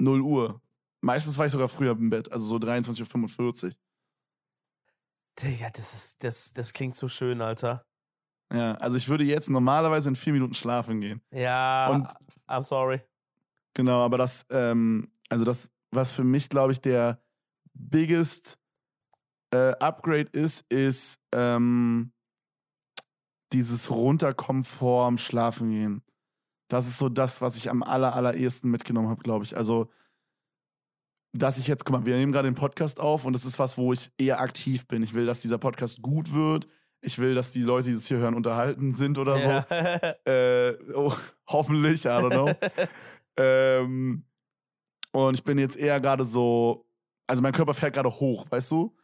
[0.00, 0.60] 0 Uhr.
[1.04, 3.72] Meistens war ich sogar früher im Bett, also so 23.45 Uhr.
[5.38, 7.84] Digga, das, ist, das, das klingt so schön, Alter.
[8.50, 11.20] Ja, also ich würde jetzt normalerweise in vier Minuten schlafen gehen.
[11.30, 12.08] Ja, Und-
[12.48, 13.02] I'm sorry.
[13.74, 17.20] Genau, aber das, ähm, also das, was für mich, glaube ich, der
[17.74, 18.58] biggest
[19.50, 22.12] äh, Upgrade ist, ist ähm,
[23.52, 26.02] dieses Runterkommen vorm Schlafen gehen.
[26.68, 29.54] Das ist so das, was ich am aller, allerersten mitgenommen habe, glaube ich.
[29.54, 29.90] Also,
[31.36, 33.76] dass ich jetzt, guck mal, wir nehmen gerade den Podcast auf und das ist was,
[33.76, 35.02] wo ich eher aktiv bin.
[35.02, 36.68] Ich will, dass dieser Podcast gut wird.
[37.00, 39.48] Ich will, dass die Leute, die das hier hören, unterhalten sind oder so.
[39.48, 40.14] Ja.
[40.26, 41.12] Äh, oh,
[41.48, 42.54] hoffentlich, I don't know.
[43.36, 44.24] ähm,
[45.12, 46.86] und ich bin jetzt eher gerade so,
[47.26, 48.96] also mein Körper fährt gerade hoch, weißt du?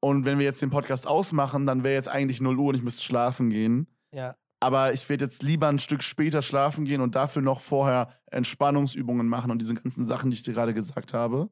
[0.00, 2.82] Und wenn wir jetzt den Podcast ausmachen, dann wäre jetzt eigentlich 0 Uhr und ich
[2.82, 3.86] müsste schlafen gehen.
[4.12, 4.36] ja.
[4.60, 9.28] Aber ich werde jetzt lieber ein Stück später schlafen gehen und dafür noch vorher Entspannungsübungen
[9.28, 11.48] machen und diese ganzen Sachen, die ich dir gerade gesagt habe.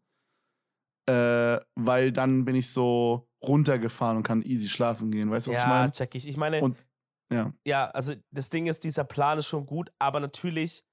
[1.09, 5.31] Äh, weil dann bin ich so runtergefahren und kann easy schlafen gehen.
[5.31, 5.93] Weißt du, was ich Ja, meine?
[5.93, 6.27] check ich.
[6.27, 6.77] Ich meine, Und-
[7.31, 7.53] Ja.
[7.67, 10.85] ja, also das Ding ist, dieser Plan ist schon gut, aber natürlich,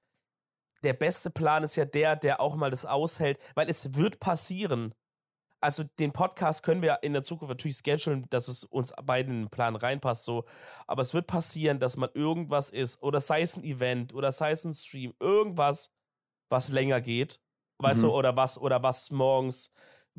[0.84, 4.94] der beste Plan ist ja der, der auch mal das aushält, weil es wird passieren.
[5.60, 9.40] Also den Podcast können wir in der Zukunft natürlich schedulen, dass es uns beiden in
[9.44, 10.44] den Plan reinpasst, so.
[10.86, 14.50] Aber es wird passieren, dass man irgendwas ist, oder sei es ein Event, oder sei
[14.50, 15.90] es ein Stream, irgendwas,
[16.50, 17.40] was länger geht,
[17.80, 18.06] weißt Mhm.
[18.08, 19.70] du, oder was, oder was morgens,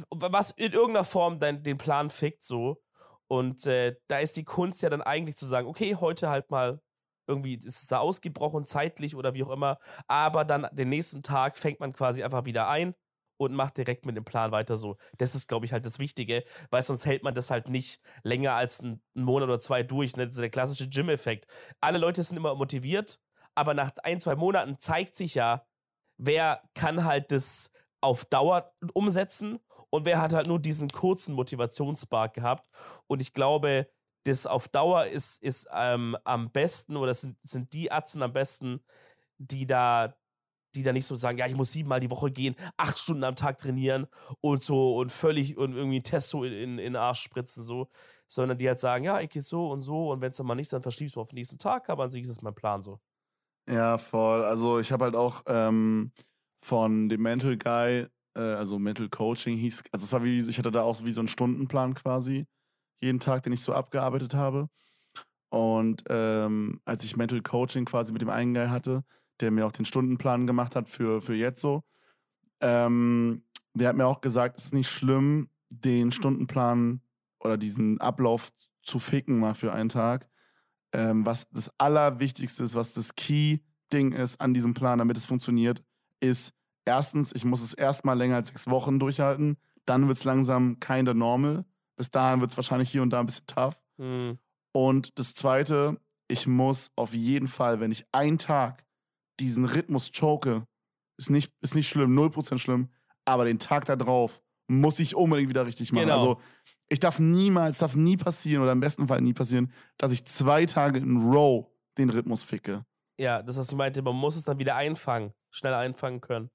[0.09, 2.81] was in irgendeiner Form dein, den Plan fickt, so.
[3.27, 6.81] Und äh, da ist die Kunst ja dann eigentlich zu sagen, okay, heute halt mal
[7.27, 11.57] irgendwie ist es da ausgebrochen, zeitlich oder wie auch immer, aber dann den nächsten Tag
[11.57, 12.93] fängt man quasi einfach wieder ein
[13.37, 14.97] und macht direkt mit dem Plan weiter so.
[15.17, 18.53] Das ist, glaube ich, halt das Wichtige, weil sonst hält man das halt nicht länger
[18.53, 20.15] als einen Monat oder zwei durch.
[20.15, 20.25] Ne?
[20.27, 21.47] Das ist der klassische Gym-Effekt.
[21.81, 23.19] Alle Leute sind immer motiviert,
[23.55, 25.65] aber nach ein, zwei Monaten zeigt sich ja,
[26.17, 27.71] wer kann halt das
[28.01, 29.59] auf Dauer umsetzen
[29.95, 32.69] und wer hat halt nur diesen kurzen Motivationsspark gehabt.
[33.07, 33.87] Und ich glaube,
[34.25, 38.83] das auf Dauer ist, ist ähm, am besten oder sind, sind die Atzen am besten,
[39.37, 40.15] die da,
[40.73, 43.35] die da nicht so sagen, ja, ich muss siebenmal die Woche gehen, acht Stunden am
[43.35, 44.07] Tag trainieren
[44.41, 47.89] und so und völlig und irgendwie Testo in, in, in den Arsch spritzen, so,
[48.27, 50.55] sondern die halt sagen, ja, ich gehe so und so und wenn es dann mal
[50.55, 52.55] nicht ist, dann verschiebst du auf den nächsten Tag, aber an sich ist es mein
[52.55, 52.99] Plan so.
[53.69, 54.43] Ja, voll.
[54.43, 56.11] Also ich habe halt auch ähm,
[56.63, 60.71] von dem Mental Guy, äh, also Mental Coaching hieß, also es war wie, ich hatte
[60.71, 62.45] da auch so wie so einen Stundenplan quasi,
[63.01, 64.69] jeden Tag, den ich so abgearbeitet habe.
[65.49, 69.03] Und ähm, als ich Mental Coaching quasi mit dem einen Guy hatte,
[69.39, 71.83] der mir auch den Stundenplan gemacht hat für, für jetzt so,
[72.61, 77.01] ähm, der hat mir auch gesagt, es ist nicht schlimm, den Stundenplan
[77.39, 78.51] oder diesen Ablauf
[78.83, 80.29] zu ficken mal für einen Tag.
[80.95, 85.83] ähm, was das Allerwichtigste ist, was das Key-Ding ist an diesem Plan, damit es funktioniert,
[86.21, 86.53] ist
[86.85, 89.57] erstens, ich muss es erstmal länger als sechs Wochen durchhalten.
[89.85, 91.65] Dann wird es langsam kinda normal.
[91.97, 93.77] Bis dahin wird es wahrscheinlich hier und da ein bisschen tough.
[93.97, 94.37] Hm.
[94.73, 98.85] Und das Zweite, ich muss auf jeden Fall, wenn ich einen Tag
[99.39, 100.65] diesen Rhythmus choke,
[101.17, 102.89] ist nicht, ist nicht schlimm, 0% schlimm,
[103.25, 106.05] aber den Tag da drauf muss ich unbedingt wieder richtig machen.
[106.05, 106.15] Genau.
[106.15, 106.41] Also
[106.89, 110.65] ich darf niemals, darf nie passieren oder im besten Fall nie passieren, dass ich zwei
[110.65, 111.67] Tage in Row
[111.97, 112.85] den Rhythmus ficke.
[113.17, 116.49] Ja, das, was ich meinte, man muss es dann wieder einfangen, schnell einfangen können.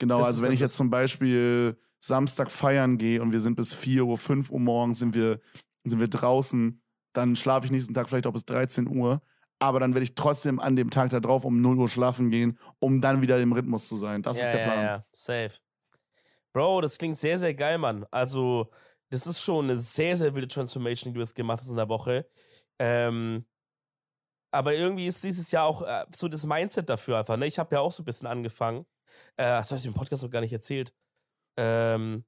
[0.00, 3.74] Genau, Das also wenn ich jetzt zum Beispiel Samstag feiern gehe und wir sind bis
[3.74, 5.40] 4 Uhr, 5 Uhr morgens sind wir,
[5.84, 6.82] sind wir draußen,
[7.12, 9.22] dann schlafe ich nächsten Tag vielleicht auch bis 13 Uhr.
[9.58, 12.58] Aber dann werde ich trotzdem an dem Tag da drauf um 0 Uhr schlafen gehen,
[12.78, 14.22] um dann wieder im Rhythmus zu sein.
[14.22, 14.76] Das ja, ist der Plan.
[14.76, 15.58] Ja, ja, safe.
[16.54, 18.06] Bro, das klingt sehr, sehr geil, Mann.
[18.10, 18.70] Also,
[19.10, 21.90] das ist schon eine sehr, sehr wilde Transformation, die du jetzt gemacht hast in der
[21.90, 22.26] Woche.
[22.78, 23.44] Ähm,
[24.50, 27.36] aber irgendwie ist dieses Jahr auch äh, so das Mindset dafür einfach.
[27.36, 27.46] Ne?
[27.46, 28.86] Ich habe ja auch so ein bisschen angefangen.
[29.36, 30.92] Äh, das habe ich im Podcast noch gar nicht erzählt.
[31.56, 32.24] Ähm,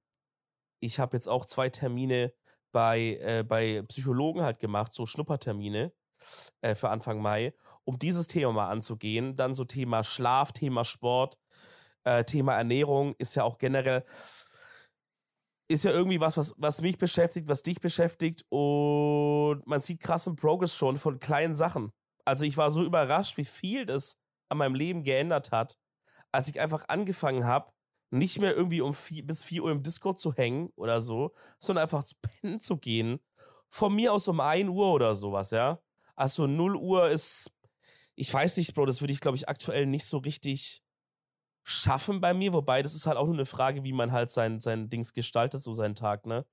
[0.81, 2.33] ich habe jetzt auch zwei Termine
[2.73, 5.93] bei, äh, bei Psychologen halt gemacht, so Schnuppertermine
[6.61, 7.55] äh, für Anfang Mai,
[7.85, 9.37] um dieses Thema mal anzugehen.
[9.37, 11.39] Dann so Thema Schlaf, Thema Sport,
[12.05, 14.05] äh, Thema Ernährung ist ja auch generell,
[15.69, 20.37] ist ja irgendwie was, was, was mich beschäftigt, was dich beschäftigt und man sieht krassen
[20.37, 21.93] Progress schon von kleinen Sachen.
[22.25, 24.17] Also ich war so überrascht, wie viel das
[24.49, 25.79] an meinem Leben geändert hat,
[26.33, 27.73] als ich einfach angefangen habe,
[28.11, 31.85] nicht mehr irgendwie um vier, bis 4 Uhr im Discord zu hängen oder so, sondern
[31.85, 33.21] einfach zu pennen zu gehen.
[33.71, 35.81] Von mir aus um 1 Uhr oder sowas, ja.
[36.15, 37.51] Also 0 Uhr ist,
[38.15, 40.83] ich weiß nicht, Bro, das würde ich, glaube ich, aktuell nicht so richtig
[41.65, 44.61] schaffen bei mir, wobei das ist halt auch nur eine Frage, wie man halt sein,
[44.61, 46.45] sein Dings gestaltet, so seinen Tag, ne?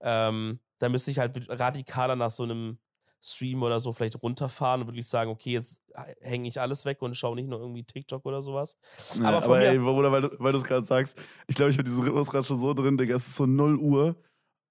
[0.00, 2.80] Ähm, da müsste ich halt radikaler nach so einem
[3.20, 5.82] Stream oder so vielleicht runterfahren und wirklich sagen, okay, jetzt
[6.20, 8.76] hänge ich alles weg und schaue nicht nur irgendwie TikTok oder sowas.
[9.16, 11.76] Ja, Aber aber ey, Bruder, weil, du- weil du es gerade sagst, ich glaube, ich
[11.78, 13.16] habe diesen Rhythmus gerade schon so drin, Digga.
[13.16, 14.16] Es ist so 0 Uhr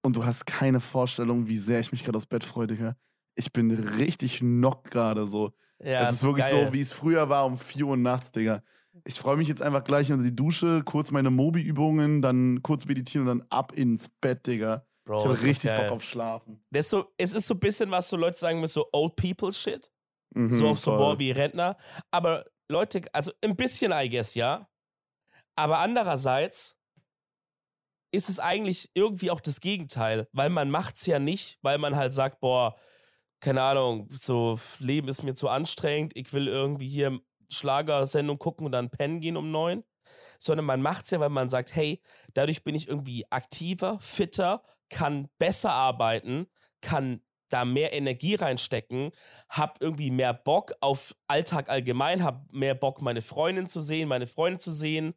[0.02, 2.96] und du hast keine Vorstellung, wie sehr ich mich gerade aufs Bett freue, Digga.
[3.34, 5.52] Ich bin richtig knock gerade so.
[5.80, 6.66] Ja, es ist wirklich geil.
[6.68, 8.62] so, wie es früher war um 4 Uhr nachts, Digga.
[9.04, 13.28] Ich freue mich jetzt einfach gleich unter die Dusche, kurz meine Mobi-Übungen, dann kurz meditieren
[13.28, 14.84] und dann ab ins Bett, Digga.
[15.08, 15.74] Bro, ich habe richtig.
[15.74, 16.62] Bock auf Schlafen.
[16.70, 19.16] Das ist so, es ist so ein bisschen, was so Leute sagen mit so Old
[19.16, 19.90] People Shit.
[20.34, 21.78] Mhm, so auf so boah, wie Rentner.
[22.10, 24.68] Aber Leute, also ein bisschen, I guess, ja.
[25.56, 26.78] Aber andererseits
[28.12, 32.12] ist es eigentlich irgendwie auch das Gegenteil, weil man macht's ja nicht, weil man halt
[32.12, 32.76] sagt, boah,
[33.40, 37.18] keine Ahnung, so Leben ist mir zu anstrengend, ich will irgendwie hier
[37.50, 39.84] Schlagersendung gucken und dann pennen gehen um neun,
[40.38, 42.02] sondern man macht's ja, weil man sagt, hey,
[42.34, 46.46] dadurch bin ich irgendwie aktiver, fitter, kann besser arbeiten,
[46.80, 49.10] kann da mehr Energie reinstecken,
[49.48, 54.26] hab irgendwie mehr Bock auf Alltag allgemein, hab mehr Bock, meine Freundin zu sehen, meine
[54.26, 55.14] Freunde zu sehen,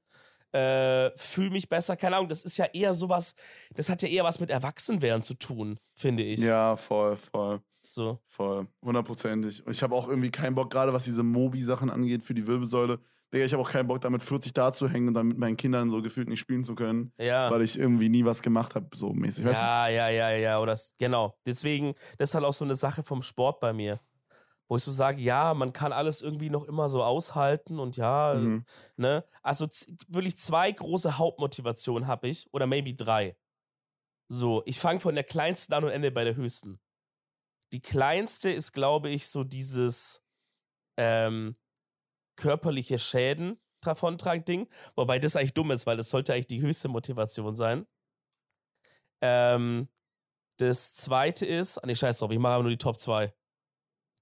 [0.53, 1.95] äh, fühle mich besser.
[1.95, 3.35] Keine Ahnung, das ist ja eher sowas,
[3.75, 6.39] das hat ja eher was mit Erwachsenwerden zu tun, finde ich.
[6.39, 7.61] Ja, voll, voll.
[7.85, 8.19] So.
[8.27, 9.65] Voll, hundertprozentig.
[9.65, 12.99] Und ich habe auch irgendwie keinen Bock, gerade was diese Mobi-Sachen angeht für die Wirbelsäule.
[13.33, 15.55] Digga, ich habe auch keinen Bock, damit 40 da zu hängen und dann mit meinen
[15.55, 17.49] Kindern so gefühlt nicht spielen zu können, Ja.
[17.49, 19.45] weil ich irgendwie nie was gemacht habe, so mäßig.
[19.45, 21.37] Weißt Ja, ja, ja, ja, oder genau.
[21.45, 24.01] Deswegen, das ist halt auch so eine Sache vom Sport bei mir.
[24.67, 28.33] Wo ich so sage, ja, man kann alles irgendwie noch immer so aushalten und ja,
[28.35, 28.39] du?
[28.39, 28.65] Mhm.
[28.95, 29.25] ne?
[29.41, 29.67] Also
[30.07, 33.35] wirklich zwei große Hauptmotivationen habe ich, oder maybe drei.
[34.29, 36.79] So, ich fange von der kleinsten an und ende bei der höchsten.
[37.73, 40.23] Die kleinste ist, glaube ich, so dieses
[40.97, 41.53] ähm,
[42.41, 46.87] körperliche Schäden davontragen Ding, wobei das eigentlich dumm ist, weil das sollte eigentlich die höchste
[46.87, 47.87] Motivation sein.
[49.21, 49.87] Ähm,
[50.59, 53.33] das zweite ist, ah nee, scheiß drauf, ich mache aber nur die Top 2.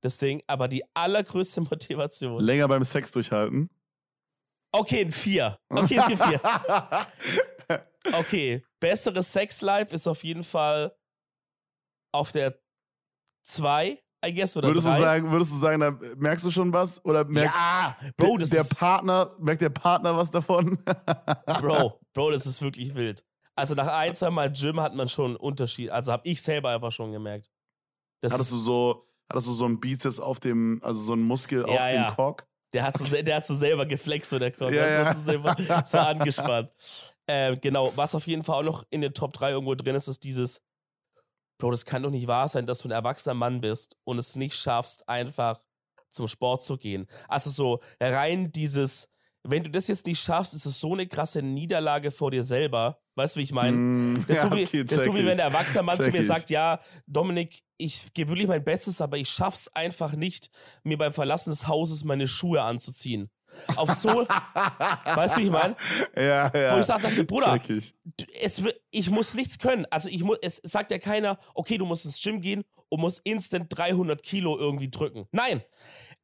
[0.02, 2.42] Das Ding, aber die allergrößte Motivation.
[2.42, 3.70] Länger beim Sex durchhalten.
[4.72, 5.60] Okay, ein 4.
[5.70, 6.42] Okay, es gibt 4.
[8.14, 10.96] Okay, besseres Sexlife ist auf jeden Fall
[12.14, 12.60] auf der
[13.44, 15.00] 2, I guess, oder würdest, du drei.
[15.00, 17.04] sagen, würdest du sagen, da merkst du schon was?
[17.06, 20.78] Oder merkt ja, Bro, der, das der ist, Partner, merkt der Partner was davon?
[21.62, 23.24] Bro, Bro, das ist wirklich wild.
[23.56, 25.90] Also nach ein, zwei Mal Gym hat man schon einen Unterschied.
[25.90, 27.50] Also habe ich selber einfach schon gemerkt.
[28.22, 31.64] Das Hattest du so, hattest du so einen Bizeps auf dem, also so einen Muskel
[31.64, 32.12] auf Ja, dem ja.
[32.12, 32.46] Cock?
[32.74, 34.72] Der hat, so, der hat so selber geflext, so der Kopf.
[34.72, 35.06] Ja, ja.
[35.06, 35.56] hat so selber
[35.86, 36.70] so angespannt.
[37.26, 40.08] Äh, genau, was auf jeden Fall auch noch in den Top 3 irgendwo drin ist,
[40.08, 40.62] ist dieses,
[41.60, 44.36] Bro, das kann doch nicht wahr sein, dass du ein erwachsener Mann bist und es
[44.36, 45.62] nicht schaffst, einfach
[46.10, 47.06] zum Sport zu gehen.
[47.28, 49.10] Also so rein dieses,
[49.44, 53.02] wenn du das jetzt nicht schaffst, ist es so eine krasse Niederlage vor dir selber.
[53.16, 53.76] Weißt du, wie ich meine?
[53.76, 56.10] Mm, Das ist, ja, so wie, okay, das so wie wenn der erwachsene Mann zu
[56.10, 56.28] mir ich.
[56.28, 60.50] sagt, ja, Dominik, ich gebe wirklich mein Bestes, aber ich schaff's einfach nicht,
[60.84, 63.30] mir beim Verlassen des Hauses meine Schuhe anzuziehen.
[63.76, 65.76] Auf so, weißt du, wie ich meine?
[66.16, 66.76] Ja, ja.
[66.76, 67.94] Wo ich sag, dachte, Bruder, ich.
[68.42, 69.86] es, ich muss nichts können.
[69.90, 73.22] Also ich muss, es sagt ja keiner, okay, du musst ins Gym gehen und musst
[73.24, 75.28] instant 300 Kilo irgendwie drücken.
[75.32, 75.64] Nein,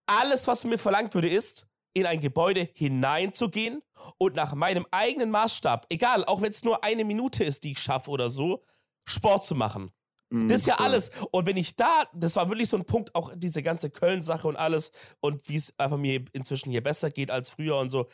[0.05, 3.81] alles, was mir verlangt würde, ist, in ein Gebäude hineinzugehen
[4.17, 7.79] und nach meinem eigenen Maßstab, egal, auch wenn es nur eine Minute ist, die ich
[7.79, 8.63] schaffe oder so,
[9.05, 9.91] Sport zu machen.
[10.29, 11.11] Mm, Das ist ja alles.
[11.31, 14.55] Und wenn ich da, das war wirklich so ein Punkt, auch diese ganze Köln-Sache und
[14.55, 18.07] alles und wie es einfach mir inzwischen hier besser geht als früher und so.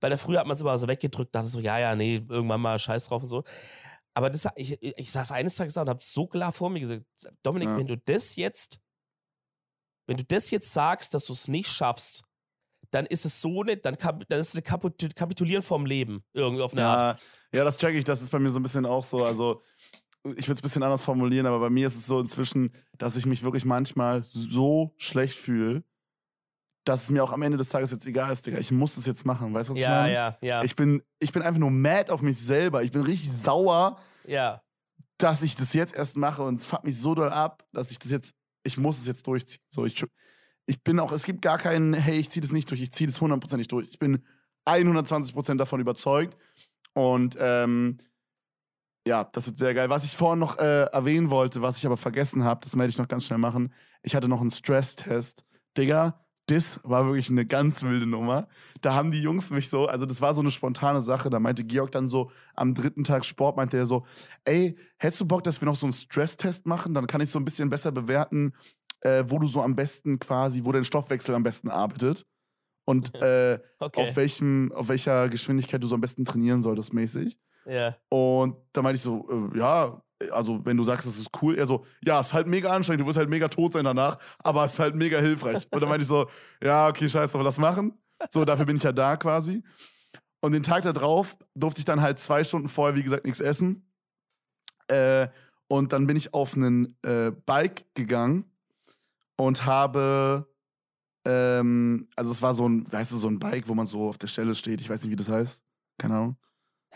[0.00, 2.60] Weil da früher hat man es immer so weggedrückt, dachte so, ja, ja, nee, irgendwann
[2.60, 3.44] mal scheiß drauf und so.
[4.14, 7.04] Aber das, ich, ich saß eines Tages da und habe so klar vor mir gesagt,
[7.42, 7.76] Dominik, Ja.
[7.76, 8.80] wenn du das jetzt,
[10.06, 12.24] wenn du das jetzt sagst, dass du es nicht schaffst,
[12.90, 16.72] dann ist es so eine, dann, kap- dann ist es Kapitulieren vom Leben, irgendwie auf
[16.72, 17.20] eine Art.
[17.52, 18.02] Ja, ja, das check ich.
[18.04, 19.24] Das ist bei mir so ein bisschen auch so.
[19.24, 19.62] Also,
[20.24, 23.16] ich würde es ein bisschen anders formulieren, aber bei mir ist es so inzwischen, dass
[23.16, 25.82] ich mich wirklich manchmal so schlecht fühle,
[26.84, 28.58] dass es mir auch am Ende des Tages jetzt egal ist, Digga.
[28.58, 29.52] Ich muss es jetzt machen.
[29.54, 30.12] Weißt du, was ich Ja, meine?
[30.14, 32.82] ja, ja, Ich bin, ich bin einfach nur mad auf mich selber.
[32.82, 34.62] Ich bin richtig sauer, ja.
[35.18, 37.98] dass ich das jetzt erst mache und es fuckt mich so doll ab, dass ich
[37.98, 39.62] das jetzt, ich muss es jetzt durchziehen.
[39.70, 40.04] So, ich,
[40.66, 43.08] ich bin auch, es gibt gar keinen, hey, ich ziehe das nicht durch, ich ziehe
[43.08, 43.88] das hundertprozentig durch.
[43.90, 44.22] Ich bin
[44.66, 46.36] 120% davon überzeugt
[46.94, 47.98] und ähm,
[49.06, 49.88] ja, das wird sehr geil.
[49.88, 52.98] Was ich vorhin noch äh, erwähnen wollte, was ich aber vergessen habe, das werde ich
[52.98, 53.72] noch ganz schnell machen.
[54.02, 55.44] Ich hatte noch einen Stresstest.
[55.76, 58.48] Digga, das war wirklich eine ganz wilde Nummer.
[58.80, 61.30] Da haben die Jungs mich so, also das war so eine spontane Sache.
[61.30, 64.04] Da meinte Georg dann so am dritten Tag Sport, meinte er so,
[64.44, 66.92] ey, hättest du Bock, dass wir noch so einen Stresstest machen?
[66.92, 68.52] Dann kann ich so ein bisschen besser bewerten,
[69.00, 72.26] äh, wo du so am besten quasi, wo dein Stoffwechsel am besten arbeitet.
[72.84, 74.02] Und äh, Okay.
[74.02, 77.38] auf, welchem, auf welcher Geschwindigkeit du so am besten trainieren solltest, mäßig.
[77.66, 77.96] Ja.
[78.08, 81.66] Und da meinte ich so, äh, ja, also wenn du sagst, das ist cool, er
[81.66, 84.74] so, ja, ist halt mega anstrengend, du wirst halt mega tot sein danach, aber es
[84.74, 85.66] ist halt mega hilfreich.
[85.70, 86.28] Und dann meinte ich so,
[86.62, 87.98] ja, okay, scheiße, aber das machen.
[88.30, 89.62] So, dafür bin ich ja da quasi.
[90.40, 93.40] Und den Tag da drauf durfte ich dann halt zwei Stunden vorher, wie gesagt, nichts
[93.40, 93.90] essen.
[94.88, 95.28] Äh,
[95.68, 98.44] und dann bin ich auf einen äh, Bike gegangen
[99.36, 100.48] und habe,
[101.24, 104.18] ähm, also es war so ein, weißt du, so ein Bike, wo man so auf
[104.18, 104.80] der Stelle steht.
[104.80, 105.62] Ich weiß nicht, wie das heißt.
[105.98, 106.36] Keine Ahnung.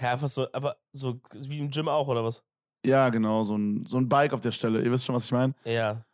[0.01, 2.45] Ja, einfach so, aber so wie im Gym auch, oder was?
[2.84, 4.82] Ja, genau, so ein, so ein Bike auf der Stelle.
[4.82, 5.55] Ihr wisst schon, was ich meine.
[5.64, 6.05] Ja.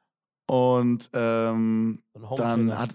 [0.47, 2.91] Und ähm, So dann hat,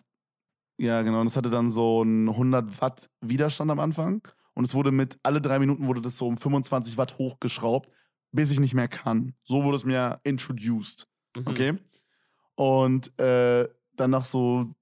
[0.78, 4.22] ja, genau, und das hatte dann so einen 100 Watt Widerstand am Anfang.
[4.54, 7.90] Und es wurde mit, alle drei Minuten wurde das so um 25 Watt hochgeschraubt,
[8.32, 9.34] bis ich nicht mehr kann.
[9.44, 11.08] So wurde es mir introduced.
[11.36, 11.48] Mhm.
[11.48, 11.78] Okay?
[12.56, 14.74] Und äh, dann nach so,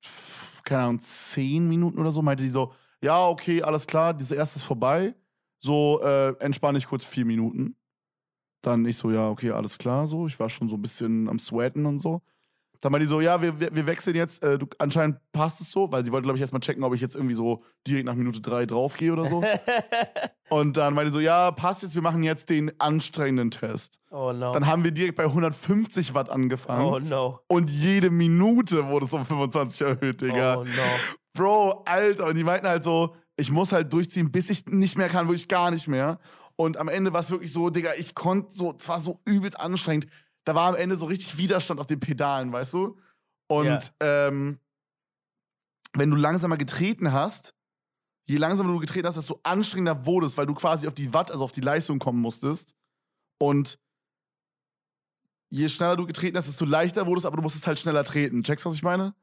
[0.63, 4.59] keine Ahnung, 10 Minuten oder so, meinte die so, ja, okay, alles klar, dieses erste
[4.59, 5.15] ist vorbei.
[5.63, 7.77] So, äh, entspanne ich kurz vier Minuten.
[8.61, 10.27] Dann ich so, ja, okay, alles klar, so.
[10.27, 12.21] Ich war schon so ein bisschen am Sweaten und so.
[12.81, 14.43] Dann meinte die so, ja, wir, wir, wechseln jetzt.
[14.43, 16.99] Äh, du, anscheinend passt es so, weil sie wollte, glaube ich, erstmal checken, ob ich
[16.99, 19.41] jetzt irgendwie so direkt nach Minute drei draufgehe oder so.
[20.49, 24.01] und dann meinte die so, ja, passt jetzt, wir machen jetzt den anstrengenden Test.
[24.11, 24.51] oh no.
[24.51, 26.85] Dann haben wir direkt bei 150 Watt angefangen.
[26.85, 27.39] oh no.
[27.47, 30.57] Und jede Minute wurde es um 25 erhöht, Digga.
[30.57, 30.71] Oh no.
[31.33, 32.25] Bro, Alter.
[32.25, 35.47] Und die meinten halt so, ich muss halt durchziehen, bis ich nicht mehr kann, wirklich
[35.47, 36.19] gar nicht mehr.
[36.55, 39.59] Und am Ende war es wirklich so, Digga, ich konnte so, es war so übelst
[39.59, 40.07] anstrengend.
[40.43, 42.97] Da war am Ende so richtig Widerstand auf den Pedalen, weißt du?
[43.47, 43.79] Und Ja.
[44.01, 44.59] ähm,
[45.93, 47.55] wenn du langsamer getreten hast,
[48.25, 51.31] je langsamer du getreten hast, desto anstrengender wurde es, weil du quasi auf die Watt,
[51.31, 52.75] also auf die Leistung kommen musstest.
[53.39, 53.79] Und
[55.49, 58.43] je schneller du getreten hast, desto leichter wurde es, aber du musstest halt schneller treten.
[58.43, 59.15] Checkst du, was ich meine?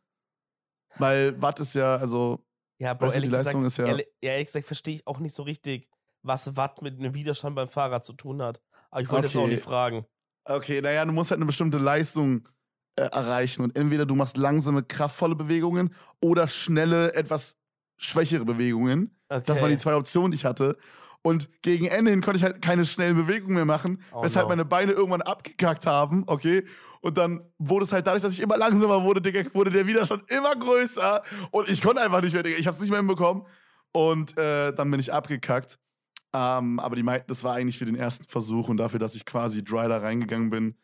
[0.96, 2.44] Weil Watt ist ja, also,
[2.80, 5.18] Ja, Bro, Weißt ehrlich Leistung gesagt, ist ja- ehrlich, ja, ehrlich gesagt verstehe ich auch
[5.20, 5.88] nicht so richtig,
[6.22, 8.60] was Watt mit einem Widerstand beim Fahrrad zu tun hat.
[8.90, 9.52] Aber ich wollte jetzt auch Okay.
[9.54, 10.06] nicht fragen.
[10.44, 12.48] okay, naja, du musst halt eine bestimmte Leistung
[12.96, 13.62] äh, erreichen.
[13.62, 17.56] Und entweder du machst langsame, kraftvolle Bewegungen oder schnelle, etwas
[17.98, 19.16] schwächere Bewegungen.
[19.28, 19.42] Okay.
[19.46, 20.76] Das waren die zwei Optionen, die ich hatte.
[21.22, 24.50] Und gegen Ende hin konnte ich halt keine schnellen Bewegungen mehr machen, Oh weshalb no.
[24.50, 26.64] meine Beine irgendwann abgekackt haben, okay?
[27.02, 30.30] Und dann wurde es halt dadurch, dass ich immer langsamer wurde, Digga, wurde der Widerstand
[30.32, 32.58] immer größer und ich konnte einfach nicht mehr, Digga.
[32.58, 33.44] Ich hab's nicht mehr hinbekommen.
[33.92, 35.78] Und äh, dann bin ich abgekackt.
[36.32, 39.26] Ähm, aber die meinten, das war eigentlich für den ersten Versuch und dafür, dass ich
[39.26, 40.76] quasi dry da reingegangen bin,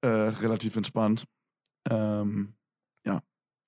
[0.00, 1.26] äh, relativ entspannt.
[1.90, 2.54] Ähm,
[3.06, 3.22] ja.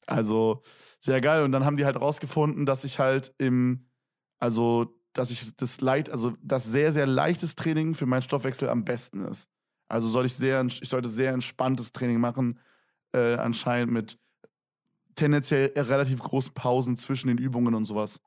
[0.06, 0.62] Also
[0.98, 1.42] sehr geil.
[1.44, 3.90] Und dann haben die halt rausgefunden, dass ich halt im,
[4.38, 8.84] also, dass ich das leicht, also das sehr, sehr leichtes Training für meinen Stoffwechsel am
[8.84, 9.48] besten ist.
[9.88, 12.58] Also soll ich sehr, ich sollte sehr entspanntes Training machen,
[13.12, 14.18] äh, anscheinend mit
[15.14, 18.20] tendenziell relativ großen Pausen zwischen den Übungen und sowas.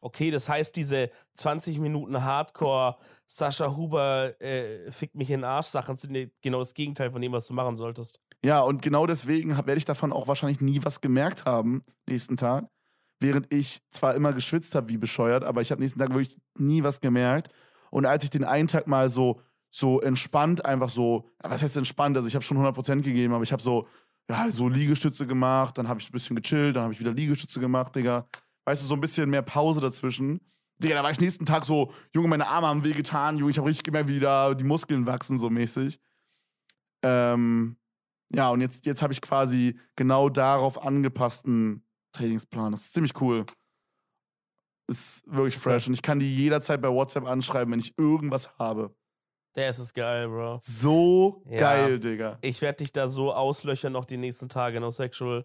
[0.00, 2.96] okay, das heißt, diese 20 Minuten Hardcore,
[3.26, 7.32] Sascha Huber äh, fickt mich in den Arsch Sachen sind genau das Gegenteil von dem,
[7.32, 8.20] was du machen solltest.
[8.44, 12.68] Ja, und genau deswegen werde ich davon auch wahrscheinlich nie was gemerkt haben, nächsten Tag.
[13.22, 16.82] Während ich zwar immer geschwitzt habe, wie bescheuert, aber ich habe nächsten Tag wirklich nie
[16.82, 17.52] was gemerkt.
[17.90, 22.16] Und als ich den einen Tag mal so, so entspannt, einfach so, was heißt entspannt?
[22.16, 23.86] Also ich habe schon 100% gegeben, aber ich habe so,
[24.28, 27.60] ja, so Liegestütze gemacht, dann habe ich ein bisschen gechillt, dann habe ich wieder Liegestütze
[27.60, 28.26] gemacht, Digga.
[28.64, 30.40] Weißt du, so ein bisschen mehr Pause dazwischen.
[30.78, 33.68] Digga, da war ich nächsten Tag so, Junge, meine Arme haben wehgetan, Junge, ich habe
[33.68, 36.00] richtig gemerkt, wie da die Muskeln wachsen, so mäßig.
[37.04, 37.76] Ähm,
[38.34, 42.72] ja, und jetzt, jetzt habe ich quasi genau darauf angepassten Trainingsplan.
[42.72, 43.44] Das ist ziemlich cool.
[44.88, 45.88] Ist wirklich fresh.
[45.88, 48.94] Und ich kann die jederzeit bei WhatsApp anschreiben, wenn ich irgendwas habe.
[49.54, 50.58] Der ist geil, Bro.
[50.62, 51.58] So ja.
[51.58, 52.38] geil, Digga.
[52.40, 55.44] Ich werde dich da so auslöchern noch die nächsten Tage, no sexual.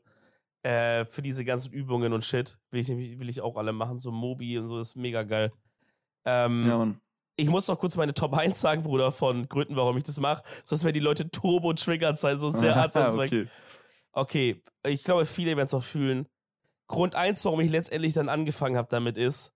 [0.63, 2.57] Äh, für diese ganzen Übungen und Shit.
[2.71, 3.99] Will ich, will ich auch alle machen.
[3.99, 5.51] So Mobi und so ist mega geil.
[6.25, 7.01] Ähm, ja, Mann.
[7.35, 10.41] Ich muss noch kurz meine Top 1 sagen, Bruder, von Gründen, warum ich das mache.
[10.63, 12.95] Sonst werden die Leute turbo-triggert sein, so sehr hart.
[12.95, 13.47] okay.
[14.11, 16.27] okay, ich glaube, viele werden es auch fühlen.
[16.87, 19.53] Grund 1, warum ich letztendlich dann angefangen habe damit, ist,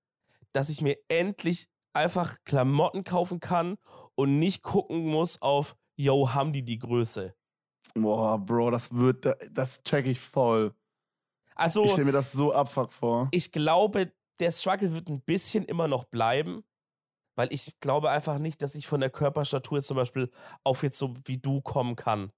[0.52, 3.78] dass ich mir endlich einfach Klamotten kaufen kann
[4.16, 7.36] und nicht gucken muss auf, yo, haben die die Größe.
[7.94, 10.74] Boah, Bro, das wird, das check ich voll.
[11.56, 13.28] Also, ich stelle mir das so abfuck vor.
[13.32, 16.64] Ich glaube, der Struggle wird ein bisschen immer noch bleiben,
[17.36, 20.32] weil ich glaube einfach nicht, dass ich von der Körperstatur zum Beispiel
[20.64, 22.32] auf jetzt so wie du kommen kann.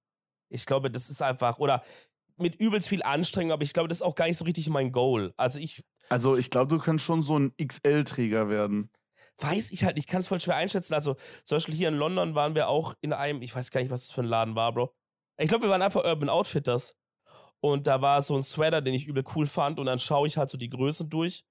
[0.50, 1.82] Ich glaube, das ist einfach, oder
[2.36, 4.92] mit übelst viel Anstrengung, aber ich glaube, das ist auch gar nicht so richtig mein
[4.92, 5.32] Goal.
[5.36, 5.84] Also ich.
[6.08, 8.90] Also ich glaube, du kannst schon so ein XL-Träger werden.
[9.38, 10.94] Weiß ich halt, ich kann es voll schwer einschätzen.
[10.94, 13.90] Also zum Beispiel hier in London waren wir auch in einem, ich weiß gar nicht,
[13.90, 14.94] was das für ein Laden war, Bro.
[15.38, 16.96] Ich glaube, wir waren einfach Urban Outfitters.
[17.60, 19.80] Und da war so ein Sweater, den ich übel cool fand.
[19.80, 21.44] Und dann schaue ich halt so die Größen durch.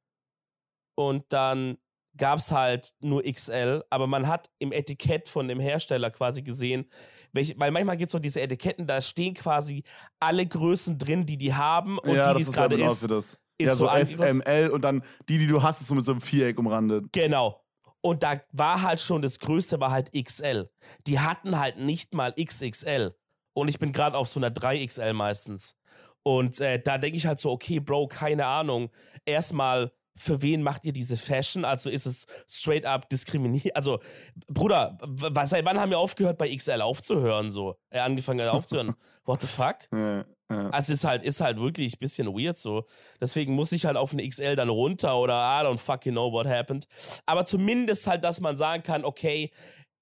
[0.96, 1.78] Und dann
[2.18, 6.86] gab es halt nur XL, aber man hat im Etikett von dem Hersteller quasi gesehen,
[7.32, 9.84] welche, weil manchmal gibt es so diese Etiketten, da stehen quasi
[10.20, 13.04] alle Größen drin, die die haben und ja, die, die es gerade ist.
[13.04, 13.40] ist.
[13.60, 16.22] Ja, so, so SML und dann die, die du hast, ist so mit so einem
[16.22, 17.06] Viereck umrandet.
[17.12, 17.64] Genau.
[18.02, 20.70] Und da war halt schon, das Größte war halt XL.
[21.08, 23.16] Die hatten halt nicht mal XXL.
[23.54, 25.80] Und ich bin gerade auf so einer 3XL meistens.
[26.24, 28.90] Und äh, da denke ich halt so, okay, Bro, keine Ahnung.
[29.26, 31.66] Erstmal für wen macht ihr diese Fashion?
[31.66, 33.76] Also ist es straight up diskriminiert?
[33.76, 34.00] Also,
[34.48, 34.98] Bruder,
[35.46, 37.52] seit wann haben wir aufgehört, bei XL aufzuhören?
[37.52, 38.96] So, äh, angefangen aufzuhören.
[39.26, 39.76] What the fuck?
[39.92, 40.70] Ja, ja.
[40.70, 42.86] Also ist halt, ist halt wirklich ein bisschen weird so.
[43.22, 46.46] Deswegen muss ich halt auf eine XL dann runter oder I don't fucking know what
[46.46, 46.88] happened.
[47.26, 49.52] Aber zumindest halt, dass man sagen kann, okay,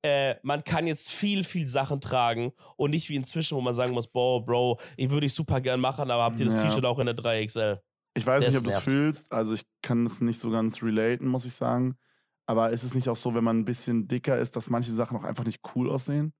[0.03, 3.93] äh, man kann jetzt viel, viel Sachen tragen und nicht wie inzwischen, wo man sagen
[3.93, 6.67] muss, boah, Bro, ich würde ich super gern machen, aber habt ihr das ja.
[6.67, 7.79] T-Shirt auch in der 3XL?
[8.13, 9.31] Ich weiß nicht, ob du es fühlst.
[9.31, 11.97] Also ich kann es nicht so ganz relaten, muss ich sagen.
[12.45, 15.17] Aber ist es nicht auch so, wenn man ein bisschen dicker ist, dass manche Sachen
[15.17, 16.33] auch einfach nicht cool aussehen?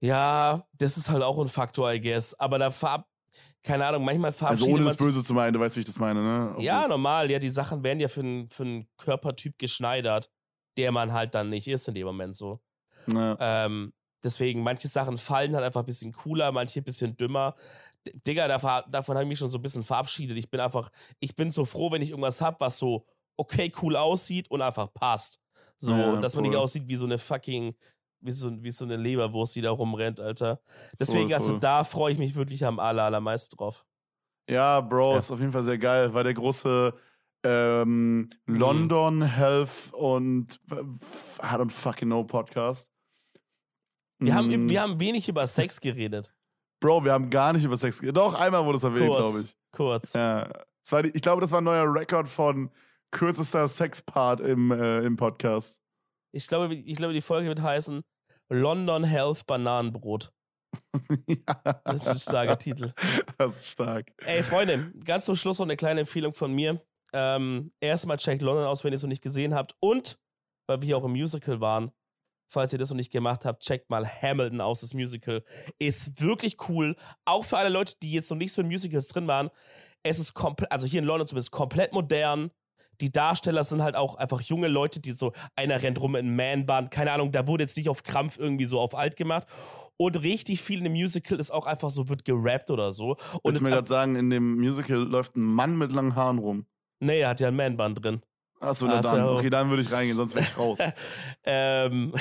[0.00, 2.34] Ja, das ist halt auch ein Faktor, I guess.
[2.34, 3.06] Aber da farb,
[3.62, 5.98] keine Ahnung, manchmal verabschiedet Also ohne das Böse zu meinen, du weißt, wie ich das
[5.98, 6.52] meine, ne?
[6.54, 6.64] Okay.
[6.64, 7.30] Ja, normal.
[7.30, 10.30] Ja, die Sachen werden ja für, einen für einen Körpertyp geschneidert,
[10.76, 12.60] der man halt dann nicht ist in dem Moment so.
[13.06, 13.36] Ja.
[13.38, 13.92] Ähm,
[14.22, 17.54] deswegen, manche Sachen fallen halt einfach ein bisschen cooler, manche ein bisschen dümmer.
[18.26, 20.36] Digga, davon habe ich mich schon so ein bisschen verabschiedet.
[20.36, 20.90] Ich bin einfach,
[21.20, 24.92] ich bin so froh, wenn ich irgendwas habe, was so okay cool aussieht und einfach
[24.92, 25.40] passt.
[25.78, 27.74] So, ja, dass man nicht aussieht wie so eine fucking,
[28.20, 30.60] wie so, wie so eine Leberwurst, die da rumrennt, Alter.
[30.98, 31.60] Deswegen, voll, also voll.
[31.60, 33.84] da freue ich mich wirklich am aller, allermeisten drauf.
[34.48, 35.18] Ja, Bro, ja.
[35.18, 36.94] ist auf jeden Fall sehr geil, weil der große
[37.44, 38.56] ähm, mhm.
[38.56, 42.90] London Health und I don't fucking know Podcast.
[44.18, 44.36] Wir, mhm.
[44.36, 46.34] haben, wir haben wenig über Sex geredet.
[46.80, 48.16] Bro, wir haben gar nicht über Sex geredet.
[48.16, 49.56] Doch, einmal wurde es erwähnt, glaube ich.
[49.72, 50.12] Kurz.
[50.14, 50.48] Ja.
[51.02, 52.70] Die, ich glaube, das war ein neuer Rekord von
[53.10, 55.80] kürzester Sexpart im, äh, im Podcast.
[56.32, 58.02] Ich glaube, ich glaube, die Folge wird heißen
[58.50, 60.32] London Health Bananenbrot.
[61.26, 61.36] ja.
[61.84, 62.92] Das ist ein starker Titel.
[63.38, 64.12] Das ist stark.
[64.18, 66.80] Ey, Freunde, ganz zum Schluss noch eine kleine Empfehlung von mir.
[67.12, 69.74] Ähm, erstmal checkt London aus, wenn ihr es noch nicht gesehen habt.
[69.80, 70.18] Und,
[70.68, 71.90] weil wir hier auch im Musical waren,
[72.48, 75.42] Falls ihr das noch nicht gemacht habt, checkt mal Hamilton aus, das Musical.
[75.78, 76.96] Ist wirklich cool.
[77.24, 79.50] Auch für alle Leute, die jetzt noch nicht so in Musicals drin waren.
[80.02, 82.50] Es ist komplett, also hier in London zumindest, komplett modern.
[83.00, 86.90] Die Darsteller sind halt auch einfach junge Leute, die so, einer rennt rum in Man-Band,
[86.90, 89.46] keine Ahnung, da wurde jetzt nicht auf Krampf irgendwie so auf alt gemacht.
[89.98, 93.16] Und richtig viel in dem Musical ist auch einfach so, wird gerappt oder so.
[93.42, 96.38] Und Willst du mir gerade sagen, in dem Musical läuft ein Mann mit langen Haaren
[96.38, 96.66] rum?
[97.00, 98.22] Nee, er hat ja ein Man-Band drin.
[98.60, 99.28] Achso, na dann.
[99.28, 100.78] Okay, dann würde ich reingehen, sonst wäre ich raus.
[101.44, 102.14] ähm,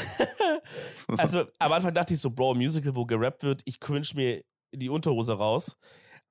[1.17, 4.43] also am Anfang dachte ich so, Bro, ein Musical, wo gerappt wird, ich cringe mir
[4.73, 5.77] die Unterhose raus.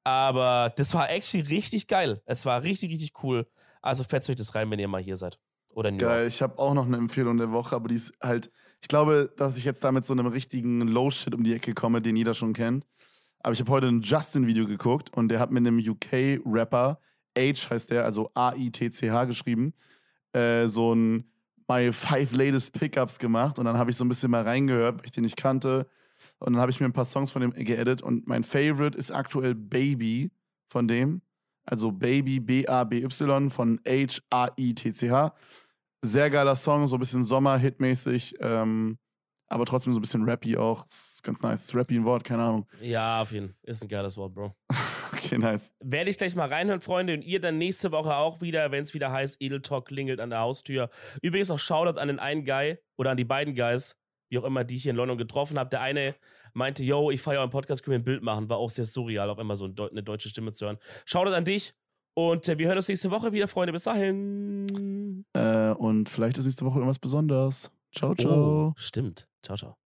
[0.05, 2.21] Aber das war actually richtig geil.
[2.27, 3.47] Es war richtig, richtig cool.
[3.81, 5.39] Also fetzt euch das rein, wenn ihr mal hier seid.
[5.73, 8.51] Oder New Geil, ich habe auch noch eine Empfehlung der Woche, aber die ist halt,
[8.81, 12.01] ich glaube, dass ich jetzt da mit so einem richtigen Low-Shit um die Ecke komme,
[12.01, 12.87] den jeder schon kennt.
[13.41, 16.99] Aber ich habe heute ein Justin-Video geguckt und der hat mit einem UK-Rapper,
[17.37, 19.75] H heißt der, also A-I-T-C-H geschrieben,
[20.35, 21.25] äh, so ein
[21.69, 25.07] My Five Latest Pickups gemacht und dann habe ich so ein bisschen mal reingehört, weil
[25.07, 25.87] ich den nicht kannte.
[26.39, 29.11] Und dann habe ich mir ein paar Songs von dem geedit und mein Favorite ist
[29.11, 30.31] aktuell Baby
[30.69, 31.23] von dem.
[31.65, 35.35] Also Baby, B-A-B-Y von H-A-I-T-C-H.
[36.03, 38.99] Sehr geiler Song, so ein bisschen Sommer-Hit-mäßig, ähm,
[39.49, 40.85] aber trotzdem so ein bisschen rappy auch.
[40.85, 41.65] Das ist ganz nice.
[41.65, 42.67] Ist rappy ein Wort, keine Ahnung.
[42.81, 43.57] Ja, auf jeden Fall.
[43.63, 44.55] Ist ein geiles Wort, Bro.
[45.13, 45.73] Okay, nice.
[45.81, 47.15] Werde ich gleich mal reinhören, Freunde.
[47.15, 50.31] Und ihr dann nächste Woche auch wieder, wenn es wieder heißt, Edel Talk klingelt an
[50.31, 50.91] der Haustür.
[51.23, 53.97] Übrigens auch Shoutout an den einen Guy oder an die beiden Guys,
[54.29, 55.71] wie auch immer, die ich hier in London getroffen habe.
[55.71, 56.15] Der eine
[56.53, 58.49] meinte, yo, ich feiere euren Podcast, können wir ein Bild machen.
[58.49, 60.79] War auch sehr surreal, auf einmal so eine deutsche Stimme zu hören.
[61.05, 61.75] Shoutout an dich.
[62.15, 63.73] Und äh, wir hören uns nächste Woche wieder, Freunde.
[63.73, 65.25] Bis dahin.
[65.33, 67.71] Äh, und vielleicht ist nächste Woche irgendwas Besonderes.
[67.93, 68.69] Ciao, ciao.
[68.69, 69.29] Oh, stimmt.
[69.45, 69.84] Ciao, ciao.